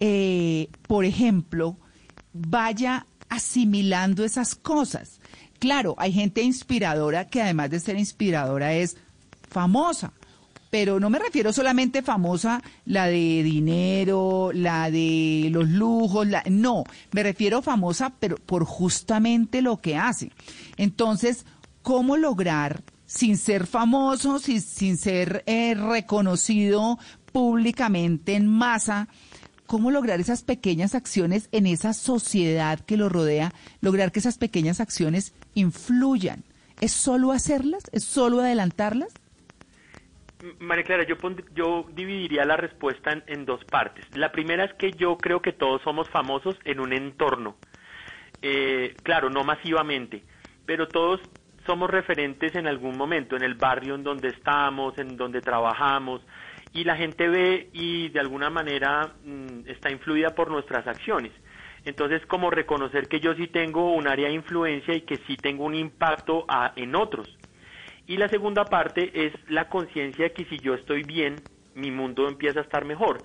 eh, 0.00 0.68
por 0.86 1.04
ejemplo, 1.04 1.76
vaya 2.32 3.06
asimilando 3.28 4.24
esas 4.24 4.54
cosas. 4.54 5.20
Claro, 5.58 5.94
hay 5.98 6.12
gente 6.12 6.42
inspiradora 6.42 7.26
que 7.26 7.42
además 7.42 7.70
de 7.70 7.80
ser 7.80 7.98
inspiradora 7.98 8.74
es 8.74 8.96
famosa, 9.48 10.12
pero 10.70 11.00
no 11.00 11.08
me 11.08 11.18
refiero 11.18 11.52
solamente 11.52 12.02
famosa 12.02 12.62
la 12.84 13.06
de 13.06 13.42
dinero, 13.42 14.50
la 14.52 14.90
de 14.90 15.48
los 15.50 15.68
lujos, 15.68 16.26
la, 16.26 16.42
no, 16.50 16.84
me 17.12 17.22
refiero 17.22 17.62
famosa 17.62 18.12
pero 18.20 18.36
por 18.36 18.64
justamente 18.64 19.62
lo 19.62 19.78
que 19.78 19.96
hace. 19.96 20.30
Entonces, 20.76 21.46
¿cómo 21.82 22.16
lograr 22.16 22.82
sin 23.06 23.38
ser 23.38 23.66
famoso, 23.66 24.38
sin, 24.38 24.60
sin 24.60 24.98
ser 24.98 25.42
eh, 25.46 25.74
reconocido 25.74 26.98
públicamente 27.32 28.34
en 28.34 28.46
masa, 28.46 29.08
cómo 29.66 29.90
lograr 29.90 30.20
esas 30.20 30.42
pequeñas 30.42 30.94
acciones 30.94 31.48
en 31.52 31.66
esa 31.66 31.92
sociedad 31.92 32.80
que 32.80 32.96
lo 32.96 33.08
rodea, 33.08 33.52
lograr 33.80 34.12
que 34.12 34.20
esas 34.20 34.38
pequeñas 34.38 34.80
acciones 34.80 35.34
influyan. 35.54 36.44
¿Es 36.80 36.92
solo 36.92 37.32
hacerlas? 37.32 37.84
¿Es 37.92 38.04
solo 38.04 38.40
adelantarlas? 38.40 39.12
María 40.60 40.84
Clara, 40.84 41.04
yo, 41.04 41.16
yo 41.54 41.86
dividiría 41.94 42.44
la 42.44 42.56
respuesta 42.56 43.22
en, 43.26 43.44
dos 43.46 43.64
partes. 43.64 44.04
La 44.14 44.32
primera 44.32 44.64
es 44.64 44.74
que 44.74 44.92
yo 44.92 45.16
creo 45.16 45.40
que 45.40 45.52
todos 45.52 45.82
somos 45.82 46.08
famosos 46.10 46.56
en 46.64 46.80
un 46.80 46.92
entorno. 46.92 47.56
Eh, 48.42 48.94
claro, 49.02 49.30
no 49.30 49.44
masivamente, 49.44 50.22
pero 50.66 50.88
todos 50.88 51.20
somos 51.64 51.90
referentes 51.90 52.54
en 52.54 52.66
algún 52.66 52.96
momento, 52.96 53.34
en 53.34 53.42
el 53.42 53.54
barrio 53.54 53.94
en 53.94 54.04
donde 54.04 54.28
estamos, 54.28 54.98
en 54.98 55.16
donde 55.16 55.40
trabajamos, 55.40 56.20
y 56.76 56.84
la 56.84 56.94
gente 56.94 57.26
ve 57.28 57.70
y 57.72 58.10
de 58.10 58.20
alguna 58.20 58.50
manera 58.50 59.14
mm, 59.24 59.60
está 59.66 59.90
influida 59.90 60.34
por 60.34 60.50
nuestras 60.50 60.86
acciones. 60.86 61.32
Entonces, 61.86 62.24
como 62.26 62.50
reconocer 62.50 63.08
que 63.08 63.18
yo 63.18 63.34
sí 63.34 63.46
tengo 63.46 63.94
un 63.94 64.06
área 64.06 64.28
de 64.28 64.34
influencia 64.34 64.94
y 64.94 65.00
que 65.00 65.18
sí 65.26 65.38
tengo 65.38 65.64
un 65.64 65.74
impacto 65.74 66.44
en 66.74 66.94
otros. 66.94 67.26
Y 68.06 68.18
la 68.18 68.28
segunda 68.28 68.68
parte 68.68 69.10
es 69.26 69.32
la 69.48 69.70
conciencia 69.70 70.24
de 70.24 70.32
que 70.32 70.44
si 70.44 70.58
yo 70.58 70.74
estoy 70.74 71.02
bien, 71.02 71.44
mi 71.74 71.90
mundo 71.90 72.28
empieza 72.28 72.60
a 72.60 72.62
estar 72.62 72.84
mejor. 72.84 73.24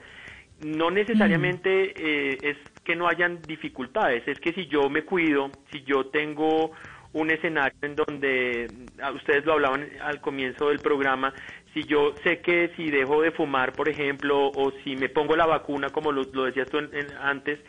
No 0.61 0.89
necesariamente 0.89 1.91
eh, 1.95 2.51
es 2.51 2.57
que 2.85 2.95
no 2.95 3.07
hayan 3.07 3.45
dificultades, 3.47 4.25
es 4.27 4.39
que 4.39 4.53
si 4.53 4.67
yo 4.67 4.89
me 4.89 5.03
cuido, 5.03 5.51
si 5.71 5.83
yo 5.83 6.05
tengo 6.05 6.71
un 7.13 7.29
escenario 7.29 7.77
en 7.81 7.95
donde 7.95 8.67
ustedes 9.15 9.45
lo 9.45 9.53
hablaban 9.53 9.87
al 10.01 10.21
comienzo 10.21 10.69
del 10.69 10.79
programa, 10.79 11.33
si 11.73 11.83
yo 11.83 12.13
sé 12.23 12.39
que 12.39 12.71
si 12.75 12.89
dejo 12.89 13.21
de 13.21 13.31
fumar, 13.31 13.73
por 13.73 13.89
ejemplo, 13.89 14.47
o 14.47 14.71
si 14.83 14.95
me 14.95 15.09
pongo 15.09 15.35
la 15.35 15.45
vacuna, 15.45 15.89
como 15.89 16.11
lo, 16.11 16.23
decías 16.23 16.69
tú 16.69 16.79
antes, 17.21 17.59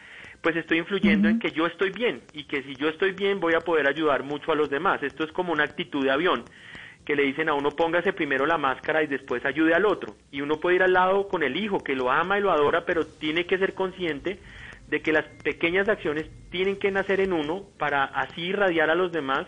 pues 0.41 0.57
estoy 0.57 0.79
influyendo 0.79 1.29
en 1.29 1.39
que 1.39 1.53
yo 1.53 1.67
estoy 1.67 1.91
bien 1.91 2.21
y 2.33 2.45
que 2.45 2.63
si 2.65 2.75
yo 2.75 2.89
estoy 2.89 3.13
bien 3.13 3.39
voy 3.39 3.55
a 3.55 3.61
poder 3.61 3.87
ayudar 3.87 4.25
mucho 4.25 4.51
a 4.51 4.57
los 4.57 4.69
demás. 4.69 5.03
Esto 5.03 5.25
es 5.25 5.31
como 5.31 5.53
una 5.53 5.65
actitud 5.65 6.05
de 6.05 6.11
avión 6.11 6.45
que 7.05 7.17
le 7.17 7.23
dicen 7.25 7.49
a 7.49 7.55
uno 7.55 7.71
póngase 7.71 8.13
primero 8.13 8.47
la 8.47 8.59
máscara 8.59 9.03
y 9.03 9.07
después 9.07 9.45
ayude 9.45 9.75
al 9.75 9.87
otro. 9.87 10.15
Y 10.33 10.41
uno 10.41 10.57
puede 10.57 10.77
ir 10.77 10.83
al 10.83 10.93
lado 10.93 11.29
con 11.29 11.45
el 11.45 11.57
hijo 11.57 11.79
que 11.79 11.95
lo 11.95 12.11
ama 12.11 12.39
y 12.39 12.43
lo 12.43 12.51
adora, 12.51 12.85
pero 12.85 13.07
tiene 13.07 13.47
que 13.47 13.59
ser 13.59 13.75
consciente 13.75 14.39
de 14.93 15.01
que 15.01 15.11
las 15.11 15.25
pequeñas 15.43 15.89
acciones 15.89 16.31
tienen 16.51 16.77
que 16.77 16.91
nacer 16.91 17.21
en 17.21 17.33
uno 17.33 17.63
para 17.79 18.05
así 18.05 18.43
irradiar 18.43 18.91
a 18.91 18.95
los 18.95 19.11
demás 19.11 19.47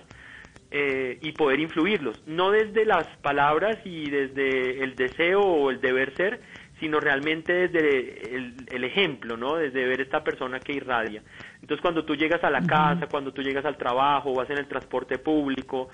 eh, 0.70 1.18
y 1.20 1.32
poder 1.32 1.60
influirlos. 1.60 2.26
No 2.26 2.50
desde 2.50 2.86
las 2.86 3.06
palabras 3.18 3.76
y 3.84 4.08
desde 4.08 4.82
el 4.82 4.96
deseo 4.96 5.42
o 5.42 5.70
el 5.70 5.82
deber 5.82 6.16
ser, 6.16 6.40
sino 6.80 6.98
realmente 6.98 7.68
desde 7.68 8.34
el, 8.34 8.84
ejemplo, 8.84 9.36
¿no? 9.36 9.56
Desde 9.56 9.86
ver 9.86 10.00
esta 10.00 10.24
persona 10.24 10.60
que 10.60 10.72
irradia. 10.72 11.22
Entonces, 11.60 11.82
cuando 11.82 12.06
tú 12.06 12.16
llegas 12.16 12.42
a 12.42 12.48
la 12.48 12.62
casa, 12.62 13.06
cuando 13.10 13.30
tú 13.34 13.42
llegas 13.42 13.66
al 13.66 13.76
trabajo, 13.76 14.32
vas 14.34 14.48
en 14.48 14.56
el 14.56 14.66
transporte 14.66 15.18
público, 15.18 15.90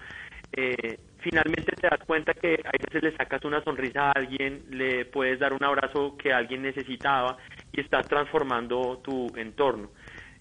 eh, 0.52 0.96
finalmente 1.18 1.74
te 1.74 1.88
das 1.88 2.00
cuenta 2.06 2.34
que 2.34 2.54
a 2.64 2.70
veces 2.70 3.02
le 3.02 3.16
sacas 3.16 3.44
una 3.44 3.62
sonrisa 3.64 4.10
a 4.10 4.12
alguien, 4.12 4.62
le 4.70 5.06
puedes 5.06 5.40
dar 5.40 5.52
un 5.52 5.64
abrazo 5.64 6.16
que 6.16 6.32
alguien 6.32 6.62
necesitaba 6.62 7.36
y 7.72 7.80
estás 7.80 8.06
transformando 8.06 9.00
tu 9.02 9.28
entorno. 9.36 9.90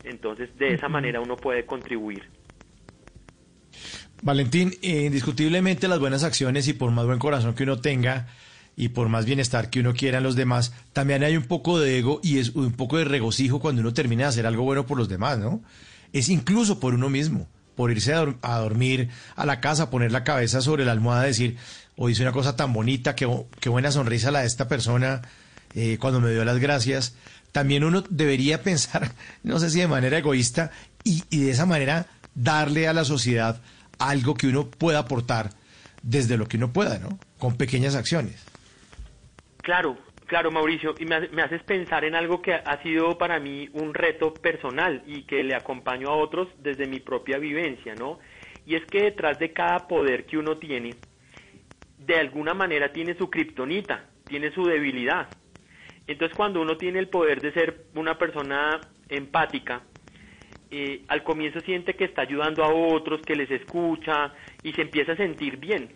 Entonces, 0.04 0.50
de 0.58 0.74
esa 0.74 0.88
manera 0.88 1.20
uno 1.22 1.36
puede 1.36 1.66
contribuir. 1.66 2.24
Valentín, 4.22 4.74
indiscutiblemente 4.82 5.88
las 5.88 6.00
buenas 6.00 6.24
acciones 6.24 6.68
y 6.68 6.74
por 6.74 6.92
más 6.92 7.06
buen 7.06 7.20
corazón 7.20 7.54
que 7.54 7.64
uno 7.64 7.80
tenga, 7.80 8.28
y 8.80 8.88
por 8.90 9.10
más 9.10 9.26
bienestar 9.26 9.70
que 9.70 9.82
uno 9.82 9.94
quiera 9.94 10.20
en 10.20 10.24
los 10.24 10.38
demás, 10.38 10.74
también 10.94 11.22
hay 11.24 11.36
un 11.36 11.44
poco 11.44 11.80
de 11.80 12.00
ego 12.00 12.22
y 12.24 12.38
es 12.40 12.52
un 12.52 12.72
poco 12.72 12.98
de 12.98 13.04
regocijo 13.04 13.60
cuando 13.60 13.82
uno 13.82 13.94
termina 13.94 14.24
de 14.24 14.30
hacer 14.30 14.46
algo 14.46 14.64
bueno 14.64 14.86
por 14.86 14.98
los 14.98 15.10
demás, 15.10 15.38
¿no? 15.38 15.62
Es 16.14 16.30
incluso 16.30 16.80
por 16.80 16.94
uno 16.94 17.10
mismo, 17.10 17.50
por 17.76 17.92
irse 17.92 18.14
a, 18.14 18.58
dormir 18.60 19.10
a 19.36 19.46
la 19.46 19.60
casa, 19.60 19.90
poner 19.90 20.14
la 20.14 20.24
cabeza 20.24 20.62
sobre 20.62 20.86
la 20.86 20.94
almohada, 20.94 21.24
decir, 21.24 21.58
hoy 21.98 22.14
hice 22.14 22.22
una 22.22 22.32
cosa 22.32 22.56
tan 22.56 22.72
bonita, 22.72 23.16
qué, 23.16 23.30
qué 23.60 23.68
buena 23.68 23.92
sonrisa 23.92 24.32
la 24.32 24.42
de 24.42 24.48
esta 24.48 24.70
persona 24.70 25.24
eh, 25.76 25.98
cuando 26.00 26.20
me 26.20 26.32
dio 26.32 26.44
las 26.46 26.60
gracias. 26.60 27.16
También 27.52 27.84
uno 27.84 28.04
debería 28.10 28.62
pensar, 28.62 29.12
no 29.44 29.60
sé 29.60 29.70
si 29.70 29.80
de 29.80 29.88
manera 29.88 30.18
egoísta, 30.18 30.72
y, 31.04 31.24
de 31.44 31.52
esa 31.52 31.66
manera 31.66 32.06
darle 32.36 32.88
a 32.88 32.94
la 32.94 33.06
sociedad 33.06 33.62
algo 33.98 34.36
que 34.36 34.48
uno 34.48 34.70
pueda 34.70 35.00
aportar 35.00 35.50
desde 36.04 36.38
lo 36.38 36.48
que 36.48 36.58
uno 36.58 36.72
pueda, 36.72 37.00
¿no? 37.00 37.20
Con 37.38 37.58
pequeñas 37.58 37.96
acciones. 37.96 38.46
Claro, 39.62 39.98
claro, 40.26 40.52
Mauricio, 40.52 40.96
y 41.00 41.06
me, 41.06 41.42
haces 41.42 41.64
pensar 41.64 42.06
en 42.06 42.16
algo 42.16 42.42
que 42.42 42.54
ha 42.54 42.82
sido 42.84 43.18
para 43.18 43.40
mí 43.40 43.70
un 43.74 43.94
reto 43.94 44.34
personal 44.34 45.04
y 45.06 45.24
que 45.24 45.44
le 45.44 45.56
acompaño 45.56 46.10
a 46.10 46.16
otros 46.16 46.48
desde 46.60 46.88
mi 46.88 47.00
propia 47.00 47.38
vivencia, 47.38 47.96
¿no? 47.96 48.20
Y 48.66 48.76
es 48.76 48.86
que 48.86 49.04
detrás 49.04 49.40
de 49.40 49.52
cada 49.52 49.88
poder 49.88 50.26
que 50.26 50.38
uno 50.38 50.58
tiene, 50.58 50.96
de 51.98 52.16
alguna 52.16 52.54
manera 52.54 52.92
tiene 52.92 53.18
su 53.18 53.30
kriptonita, 53.30 54.06
tiene 54.28 54.52
su 54.52 54.64
debilidad. 54.64 55.28
Entonces, 56.12 56.36
cuando 56.36 56.62
uno 56.62 56.76
tiene 56.76 57.00
el 57.00 57.08
poder 57.08 57.40
de 57.40 57.54
ser 57.54 57.86
una 57.96 58.18
persona 58.18 58.82
empática, 59.08 59.84
eh, 60.72 61.04
al 61.08 61.24
comienzo 61.24 61.60
siente 61.62 61.96
que 61.96 62.06
está 62.06 62.24
ayudando 62.24 62.64
a 62.64 62.74
otros, 62.74 63.22
que 63.22 63.36
les 63.36 63.50
escucha 63.50 64.34
y 64.64 64.74
se 64.74 64.82
empieza 64.82 65.14
a 65.14 65.18
sentir 65.18 65.58
bien 65.58 65.90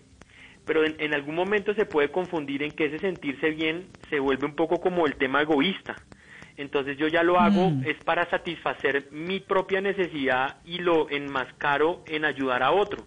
pero 0.66 0.84
en, 0.86 1.14
algún 1.14 1.36
momento 1.36 1.74
se 1.74 1.86
puede 1.86 2.10
confundir 2.10 2.64
en 2.64 2.72
que 2.72 2.86
ese 2.86 3.00
sentirse 3.00 3.50
bien 3.50 3.88
se 4.10 4.20
vuelve 4.20 4.46
un 4.46 4.56
poco 4.56 4.80
como 4.80 5.06
el 5.06 5.16
tema 5.16 5.42
egoísta. 5.42 5.96
Entonces 6.56 6.98
yo 6.98 7.08
ya 7.08 7.24
lo 7.24 7.40
hago 7.40 7.72
mm. 7.72 7.84
es 7.86 7.98
para 8.04 8.30
satisfacer 8.30 9.08
mi 9.12 9.40
propia 9.40 9.82
necesidad 9.82 10.58
y 10.66 10.78
lo 10.78 11.10
enmascaro 11.10 12.04
en 12.08 12.26
ayudar 12.26 12.64
a 12.64 12.72
otro. 12.72 13.04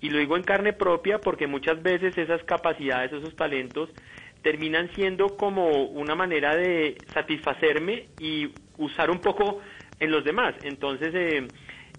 Y 0.00 0.10
lo 0.10 0.18
digo 0.18 0.36
en 0.36 0.42
carne 0.42 0.72
propia 0.72 1.18
porque 1.18 1.46
muchas 1.46 1.82
veces 1.82 2.16
esas 2.16 2.42
capacidades, 2.44 3.12
esos 3.12 3.34
talentos 3.34 3.90
terminan 4.42 4.90
siendo 4.94 5.36
como 5.36 5.84
una 5.86 6.14
manera 6.14 6.54
de 6.54 6.96
satisfacerme 7.12 8.06
y 8.20 8.50
usar 8.78 9.10
un 9.10 9.18
poco 9.18 9.60
en 9.98 10.10
los 10.10 10.24
demás. 10.24 10.54
Entonces, 10.62 11.14
eh, 11.14 11.48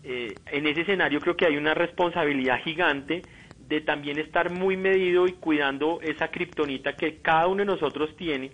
eh, 0.03 0.35
en 0.51 0.67
ese 0.67 0.81
escenario 0.81 1.19
creo 1.19 1.35
que 1.35 1.45
hay 1.45 1.57
una 1.57 1.73
responsabilidad 1.73 2.61
gigante 2.63 3.21
de 3.67 3.81
también 3.81 4.17
estar 4.17 4.49
muy 4.51 4.77
medido 4.77 5.27
y 5.27 5.33
cuidando 5.33 5.99
esa 6.01 6.29
kriptonita 6.29 6.95
que 6.95 7.17
cada 7.17 7.47
uno 7.47 7.59
de 7.59 7.65
nosotros 7.65 8.15
tiene, 8.15 8.51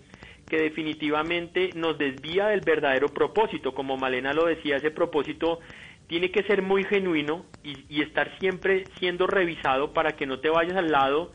que 0.49 0.57
definitivamente 0.57 1.69
nos 1.75 1.97
desvía 1.97 2.47
del 2.47 2.61
verdadero 2.61 3.09
propósito. 3.09 3.73
Como 3.73 3.97
Malena 3.97 4.33
lo 4.33 4.45
decía, 4.45 4.77
ese 4.77 4.91
propósito 4.91 5.59
tiene 6.07 6.31
que 6.31 6.43
ser 6.43 6.61
muy 6.61 6.83
genuino 6.83 7.45
y, 7.63 8.01
estar 8.01 8.37
siempre 8.39 8.83
siendo 8.99 9.27
revisado 9.27 9.93
para 9.93 10.11
que 10.13 10.25
no 10.25 10.39
te 10.39 10.49
vayas 10.49 10.75
al 10.75 10.91
lado 10.91 11.31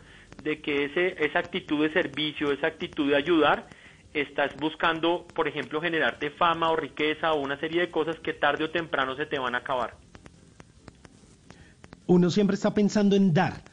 de 0.49 0.61
que 0.61 0.85
ese, 0.87 1.25
esa 1.25 1.39
actitud 1.39 1.83
de 1.83 1.93
servicio, 1.93 2.53
esa 2.53 2.67
actitud 2.69 3.09
de 3.09 3.17
ayudar, 3.17 3.69
estás 4.15 4.59
buscando, 4.59 5.27
por 5.35 5.47
ejemplo, 5.47 5.81
generarte 5.81 6.31
fama 6.31 6.71
o 6.71 6.77
riqueza 6.77 7.33
o 7.33 7.41
una 7.41 7.59
serie 7.61 7.83
de 7.83 7.91
cosas 7.91 8.19
que 8.21 8.33
tarde 8.33 8.65
o 8.65 8.71
temprano 8.71 9.15
se 9.17 9.27
te 9.27 9.39
van 9.39 9.55
a 9.55 9.59
acabar 9.59 9.95
uno 12.09 12.31
siempre 12.31 12.55
está 12.55 12.75
pensando 12.75 13.15
en 13.17 13.35
dar, 13.35 13.65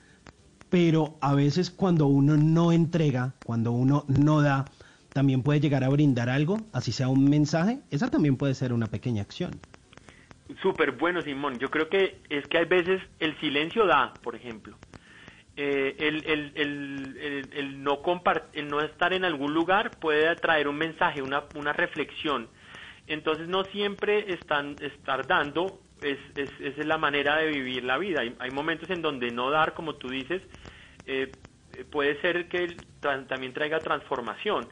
pero 0.69 1.17
a 1.21 1.33
veces 1.33 1.71
cuando 1.71 2.05
uno 2.05 2.35
no 2.35 2.71
entrega, 2.73 3.33
cuando 3.43 3.71
uno 3.71 4.03
no 4.07 4.41
da, 4.41 4.71
también 5.13 5.41
puede 5.41 5.61
llegar 5.61 5.85
a 5.85 5.89
brindar 5.89 6.29
algo, 6.29 6.65
así 6.73 6.91
sea 6.91 7.07
un 7.07 7.29
mensaje, 7.29 7.79
esa 7.91 8.11
también 8.11 8.35
puede 8.35 8.53
ser 8.53 8.73
una 8.73 8.88
pequeña 8.88 9.21
acción. 9.21 9.61
Súper 10.61 10.91
bueno, 10.91 11.21
Simón. 11.21 11.57
Yo 11.59 11.71
creo 11.71 11.89
que 11.89 12.19
es 12.29 12.45
que 12.47 12.57
hay 12.57 12.65
veces 12.65 13.01
el 13.19 13.39
silencio 13.39 13.88
da, 13.88 14.13
por 14.21 14.35
ejemplo. 14.35 14.77
Eh, 15.57 15.95
el, 15.99 16.25
el, 16.25 16.51
el, 16.55 17.49
el, 17.53 17.83
no 17.83 18.81
estar 18.81 19.13
en 19.13 19.23
algún 19.23 19.53
lugar 19.53 19.91
puede 19.99 20.35
traer 20.35 20.67
un 20.67 20.77
mensaje, 20.77 21.21
una, 21.21 21.45
una 21.53 21.71
reflexión. 21.71 22.49
Entonces 23.07 23.47
no 23.47 23.63
siempre 23.65 24.33
están, 24.33 24.75
estar 24.81 25.25
dando 25.27 25.79
es, 26.01 26.19
es, 26.35 26.49
es 26.59 26.85
la 26.85 26.97
manera 26.97 27.37
de 27.37 27.47
vivir 27.47 27.83
la 27.83 27.97
vida. 27.97 28.21
Hay, 28.21 28.35
hay, 28.39 28.51
momentos 28.51 28.89
en 28.89 29.01
donde 29.01 29.31
no 29.31 29.49
dar, 29.49 29.73
como 29.73 29.95
tú 29.95 30.09
dices, 30.09 30.41
eh, 31.05 31.33
puede 31.91 32.19
ser 32.21 32.47
que 32.47 32.77
también 33.27 33.53
traiga 33.53 33.81
transformación. 33.81 34.67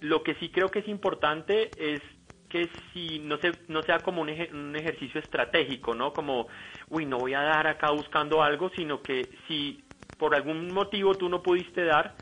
Lo 0.00 0.22
que 0.22 0.34
sí 0.36 0.50
creo 0.50 0.70
que 0.70 0.80
es 0.80 0.88
importante 0.88 1.72
es 1.76 2.02
que 2.48 2.68
si 2.92 3.20
no, 3.20 3.38
se, 3.38 3.54
no 3.68 3.82
sea 3.82 4.02
como 4.02 4.22
un, 4.22 4.28
un 4.28 4.76
ejercicio 4.76 5.20
estratégico, 5.20 5.94
¿no? 5.94 6.12
Como, 6.12 6.48
uy, 6.88 7.06
no 7.06 7.18
voy 7.18 7.34
a 7.34 7.42
dar 7.42 7.66
acá 7.66 7.90
buscando 7.90 8.42
algo, 8.42 8.70
sino 8.70 9.02
que 9.02 9.28
si 9.46 9.84
por 10.20 10.36
algún 10.36 10.72
motivo 10.72 11.16
tú 11.16 11.28
no 11.28 11.42
pudiste 11.42 11.84
dar, 11.84 12.14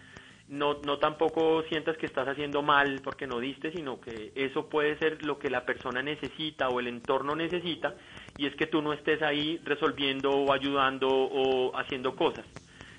no, 0.49 0.79
no 0.87 0.99
tampoco 0.99 1.63
sientas 1.69 1.99
que 1.99 2.07
estás 2.07 2.27
haciendo 2.29 2.63
mal 2.63 3.01
porque 3.05 3.27
no 3.27 3.41
diste, 3.41 3.73
sino 3.73 4.01
que 4.01 4.33
eso 4.35 4.69
puede 4.71 4.97
ser 4.99 5.23
lo 5.25 5.39
que 5.39 5.51
la 5.51 5.67
persona 5.67 6.01
necesita 6.01 6.69
o 6.71 6.81
el 6.81 6.87
entorno 6.87 7.35
necesita 7.35 7.95
y 8.39 8.47
es 8.47 8.55
que 8.55 8.69
tú 8.69 8.81
no 8.81 8.93
estés 8.93 9.21
ahí 9.21 9.61
resolviendo 9.65 10.31
o 10.31 10.53
ayudando 10.53 11.09
o 11.11 11.77
haciendo 11.77 12.15
cosas. 12.15 12.47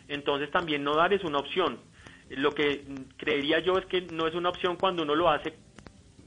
Entonces 0.09 0.51
también 0.51 0.83
no 0.83 0.95
dar 0.95 1.13
es 1.13 1.23
una 1.23 1.39
opción. 1.39 1.79
Lo 2.29 2.53
que 2.53 2.83
creería 3.17 3.59
yo 3.59 3.77
es 3.77 3.85
que 3.85 4.01
no 4.01 4.27
es 4.27 4.35
una 4.35 4.49
opción 4.49 4.75
cuando 4.75 5.03
uno 5.03 5.15
lo 5.15 5.29
hace 5.29 5.53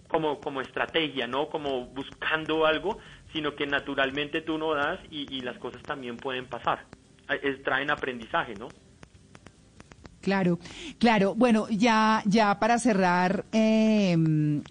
como, 0.09 0.41
como 0.41 0.61
estrategia, 0.61 1.27
¿no? 1.27 1.49
Como 1.49 1.87
buscando 1.87 2.67
algo, 2.67 2.99
sino 3.33 3.55
que 3.55 3.67
naturalmente 3.67 4.41
tú 4.41 4.59
no 4.59 4.75
das 4.75 4.99
y, 5.11 5.41
las 5.43 5.59
cosas 5.59 5.83
también 5.85 6.17
pueden 6.17 6.47
pasar. 6.47 6.85
Traen 7.65 7.91
aprendizaje, 7.91 8.55
¿no? 8.55 8.69
Claro, 10.21 10.59
claro. 10.99 11.35
Bueno, 11.35 11.67
ya, 11.69 12.23
ya 12.27 12.59
para 12.61 12.79
cerrar, 12.79 13.45
eh, 13.53 14.17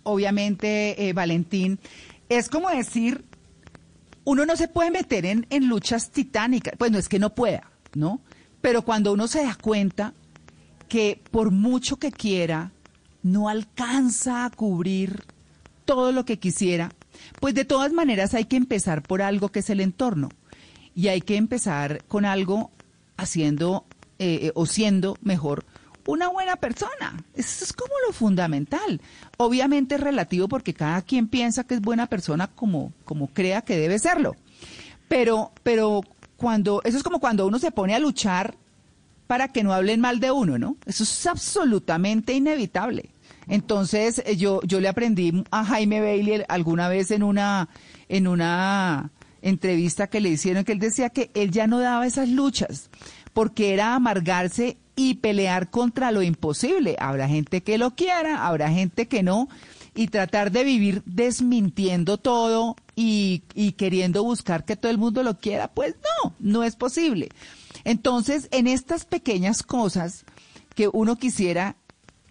obviamente, 0.04 1.10
eh, 1.10 1.14
Valentín, 1.14 1.78
es 2.30 2.48
como 2.48 2.70
decir, 2.70 3.26
uno 4.24 4.46
no 4.46 4.56
se 4.56 4.70
puede 4.70 4.92
meter 4.92 5.26
en, 5.26 5.46
en 5.50 5.68
luchas 5.68 6.12
titánicas, 6.12 6.76
pues 6.78 6.92
no 6.92 6.98
es 6.98 7.10
que 7.10 7.20
no 7.20 7.36
pueda, 7.36 7.70
¿no? 7.94 8.22
Pero 8.62 8.84
cuando 8.84 9.12
uno 9.12 9.28
se 9.28 9.44
da 9.44 9.56
cuenta 9.56 10.14
que 10.88 11.22
por 11.32 11.52
mucho 11.52 11.98
que 11.98 12.12
quiera, 12.12 12.72
no 13.24 13.50
alcanza 13.50 14.46
a 14.46 14.50
cubrir 14.50 15.24
todo 15.86 16.12
lo 16.12 16.24
que 16.24 16.40
quisiera, 16.40 16.92
pues 17.40 17.54
de 17.54 17.66
todas 17.66 17.92
maneras 17.92 18.34
hay 18.34 18.46
que 18.46 18.56
empezar 18.56 19.04
por 19.04 19.22
algo 19.22 19.50
que 19.50 19.60
es 19.60 19.70
el 19.70 19.82
entorno. 19.82 20.30
Y 20.96 21.08
hay 21.08 21.22
que 21.22 21.38
empezar 21.38 22.04
con 22.06 22.26
algo 22.26 22.72
haciendo 23.18 23.86
eh, 24.20 24.40
eh, 24.44 24.52
o 24.56 24.66
siendo 24.66 25.18
mejor 25.22 25.66
una 26.06 26.28
buena 26.30 26.56
persona. 26.56 27.24
Eso 27.36 27.64
es 27.64 27.74
como 27.74 27.94
lo 28.06 28.14
fundamental. 28.14 29.02
Obviamente 29.38 29.96
es 29.96 30.02
relativo 30.02 30.48
porque 30.48 30.74
cada 30.74 31.02
quien 31.02 31.28
piensa 31.28 31.64
que 31.64 31.76
es 31.76 31.82
buena 31.82 32.08
persona 32.08 32.48
como, 32.48 32.94
como 33.06 33.28
crea 33.28 33.62
que 33.62 33.78
debe 33.78 34.00
serlo. 34.00 34.36
Pero, 35.08 35.52
pero 35.64 36.02
cuando, 36.38 36.82
eso 36.84 36.98
es 36.98 37.04
como 37.04 37.20
cuando 37.20 37.46
uno 37.46 37.60
se 37.60 37.72
pone 37.72 37.96
a 37.96 38.00
luchar 38.00 38.56
para 39.28 39.48
que 39.48 39.64
no 39.64 39.74
hablen 39.74 40.02
mal 40.02 40.20
de 40.20 40.32
uno, 40.32 40.58
¿no? 40.58 40.76
Eso 40.86 41.04
es 41.04 41.28
absolutamente 41.28 42.34
inevitable. 42.34 43.12
Entonces, 43.48 44.22
eh, 44.26 44.36
yo, 44.36 44.62
yo 44.64 44.80
le 44.82 44.88
aprendí 44.88 45.44
a 45.52 45.64
Jaime 45.66 46.02
Bailey 46.02 46.44
alguna 46.48 46.90
vez 46.90 47.12
en 47.12 47.24
una, 47.24 47.70
en 48.10 48.28
una 48.28 49.12
entrevista 49.42 50.08
que 50.08 50.22
le 50.22 50.30
hicieron, 50.30 50.64
que 50.64 50.72
él 50.72 50.80
decía 50.80 51.10
que 51.10 51.32
él 51.34 51.52
ya 51.52 51.68
no 51.68 51.80
daba 51.80 52.06
esas 52.06 52.30
luchas, 52.30 52.90
porque 53.34 53.74
era 53.74 53.96
amargarse 53.96 54.78
y 54.96 55.16
pelear 55.16 55.70
contra 55.70 56.12
lo 56.12 56.22
imposible. 56.22 56.96
Habrá 57.00 57.28
gente 57.28 57.62
que 57.62 57.78
lo 57.78 57.96
quiera, 57.96 58.46
habrá 58.48 58.70
gente 58.70 59.08
que 59.08 59.24
no, 59.24 59.50
y 59.96 60.08
tratar 60.08 60.52
de 60.52 60.64
vivir 60.64 61.02
desmintiendo 61.06 62.18
todo 62.18 62.76
y, 62.96 63.44
y 63.54 63.74
queriendo 63.74 64.24
buscar 64.24 64.64
que 64.64 64.76
todo 64.76 64.92
el 64.92 64.98
mundo 64.98 65.24
lo 65.24 65.38
quiera, 65.38 65.68
pues 65.70 65.96
no, 66.24 66.34
no 66.40 66.64
es 66.64 66.76
posible. 66.76 67.30
Entonces, 67.84 68.48
en 68.52 68.68
estas 68.68 69.06
pequeñas 69.06 69.64
cosas 69.64 70.26
que 70.76 70.88
uno 70.92 71.18
quisiera 71.18 71.76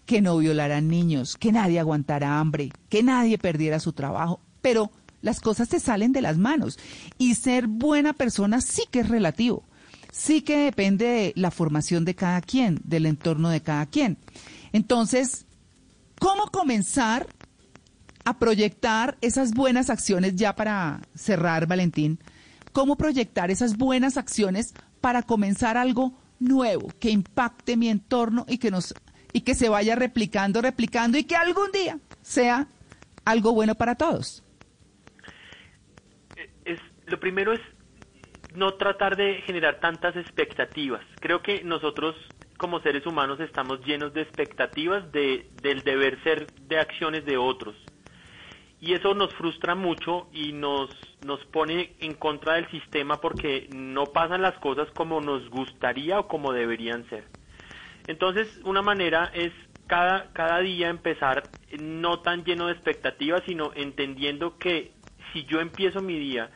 que 0.06 0.20
no 0.20 0.38
violaran 0.38 0.88
niños, 0.88 1.36
que 1.36 1.52
nadie 1.52 1.78
aguantara 1.78 2.40
hambre, 2.40 2.72
que 2.88 3.02
nadie 3.02 3.38
perdiera 3.38 3.78
su 3.78 3.92
trabajo, 3.92 4.40
pero 4.60 4.90
las 5.22 5.40
cosas 5.40 5.68
se 5.68 5.80
salen 5.80 6.12
de 6.12 6.22
las 6.22 6.38
manos. 6.38 6.78
Y 7.18 7.34
ser 7.34 7.66
buena 7.66 8.12
persona 8.12 8.60
sí 8.60 8.84
que 8.90 9.00
es 9.00 9.08
relativo, 9.08 9.64
sí 10.12 10.42
que 10.42 10.56
depende 10.58 11.04
de 11.04 11.32
la 11.36 11.50
formación 11.50 12.04
de 12.04 12.14
cada 12.14 12.40
quien, 12.40 12.80
del 12.84 13.06
entorno 13.06 13.48
de 13.48 13.60
cada 13.60 13.86
quien. 13.86 14.18
Entonces, 14.72 15.46
¿cómo 16.18 16.46
comenzar 16.46 17.26
a 18.24 18.38
proyectar 18.38 19.16
esas 19.20 19.52
buenas 19.52 19.90
acciones 19.90 20.36
ya 20.36 20.54
para 20.54 21.00
cerrar, 21.14 21.66
Valentín? 21.66 22.18
¿Cómo 22.72 22.96
proyectar 22.96 23.50
esas 23.50 23.76
buenas 23.76 24.16
acciones 24.16 24.74
para 25.00 25.22
comenzar 25.22 25.76
algo 25.76 26.14
nuevo 26.38 26.88
que 27.00 27.10
impacte 27.10 27.76
mi 27.76 27.88
entorno 27.88 28.46
y 28.48 28.58
que 28.58 28.70
nos 28.70 28.94
y 29.32 29.42
que 29.42 29.54
se 29.54 29.68
vaya 29.68 29.94
replicando, 29.94 30.60
replicando 30.60 31.16
y 31.16 31.24
que 31.24 31.36
algún 31.36 31.70
día 31.72 31.98
sea 32.22 32.68
algo 33.24 33.52
bueno 33.52 33.74
para 33.74 33.94
todos? 33.94 34.42
Lo 37.10 37.18
primero 37.18 37.52
es 37.52 37.60
no 38.54 38.74
tratar 38.74 39.16
de 39.16 39.42
generar 39.42 39.80
tantas 39.80 40.16
expectativas. 40.16 41.02
Creo 41.20 41.42
que 41.42 41.62
nosotros 41.64 42.16
como 42.56 42.80
seres 42.80 43.06
humanos 43.06 43.40
estamos 43.40 43.84
llenos 43.86 44.12
de 44.12 44.22
expectativas 44.22 45.10
de, 45.12 45.48
del 45.62 45.82
deber 45.82 46.22
ser 46.22 46.46
de 46.46 46.78
acciones 46.78 47.24
de 47.24 47.36
otros. 47.36 47.74
Y 48.80 48.94
eso 48.94 49.14
nos 49.14 49.34
frustra 49.34 49.74
mucho 49.74 50.28
y 50.32 50.52
nos, 50.52 50.90
nos 51.24 51.44
pone 51.46 51.94
en 52.00 52.14
contra 52.14 52.54
del 52.54 52.70
sistema 52.70 53.20
porque 53.20 53.68
no 53.74 54.06
pasan 54.06 54.42
las 54.42 54.58
cosas 54.58 54.88
como 54.92 55.20
nos 55.20 55.48
gustaría 55.50 56.18
o 56.18 56.28
como 56.28 56.52
deberían 56.52 57.08
ser. 57.08 57.24
Entonces, 58.06 58.60
una 58.64 58.82
manera 58.82 59.30
es 59.34 59.52
cada, 59.86 60.32
cada 60.32 60.60
día 60.60 60.88
empezar 60.88 61.42
no 61.78 62.20
tan 62.20 62.44
lleno 62.44 62.66
de 62.66 62.72
expectativas, 62.72 63.42
sino 63.46 63.72
entendiendo 63.74 64.56
que 64.58 64.92
si 65.32 65.44
yo 65.44 65.60
empiezo 65.60 66.00
mi 66.00 66.18
día 66.18 66.50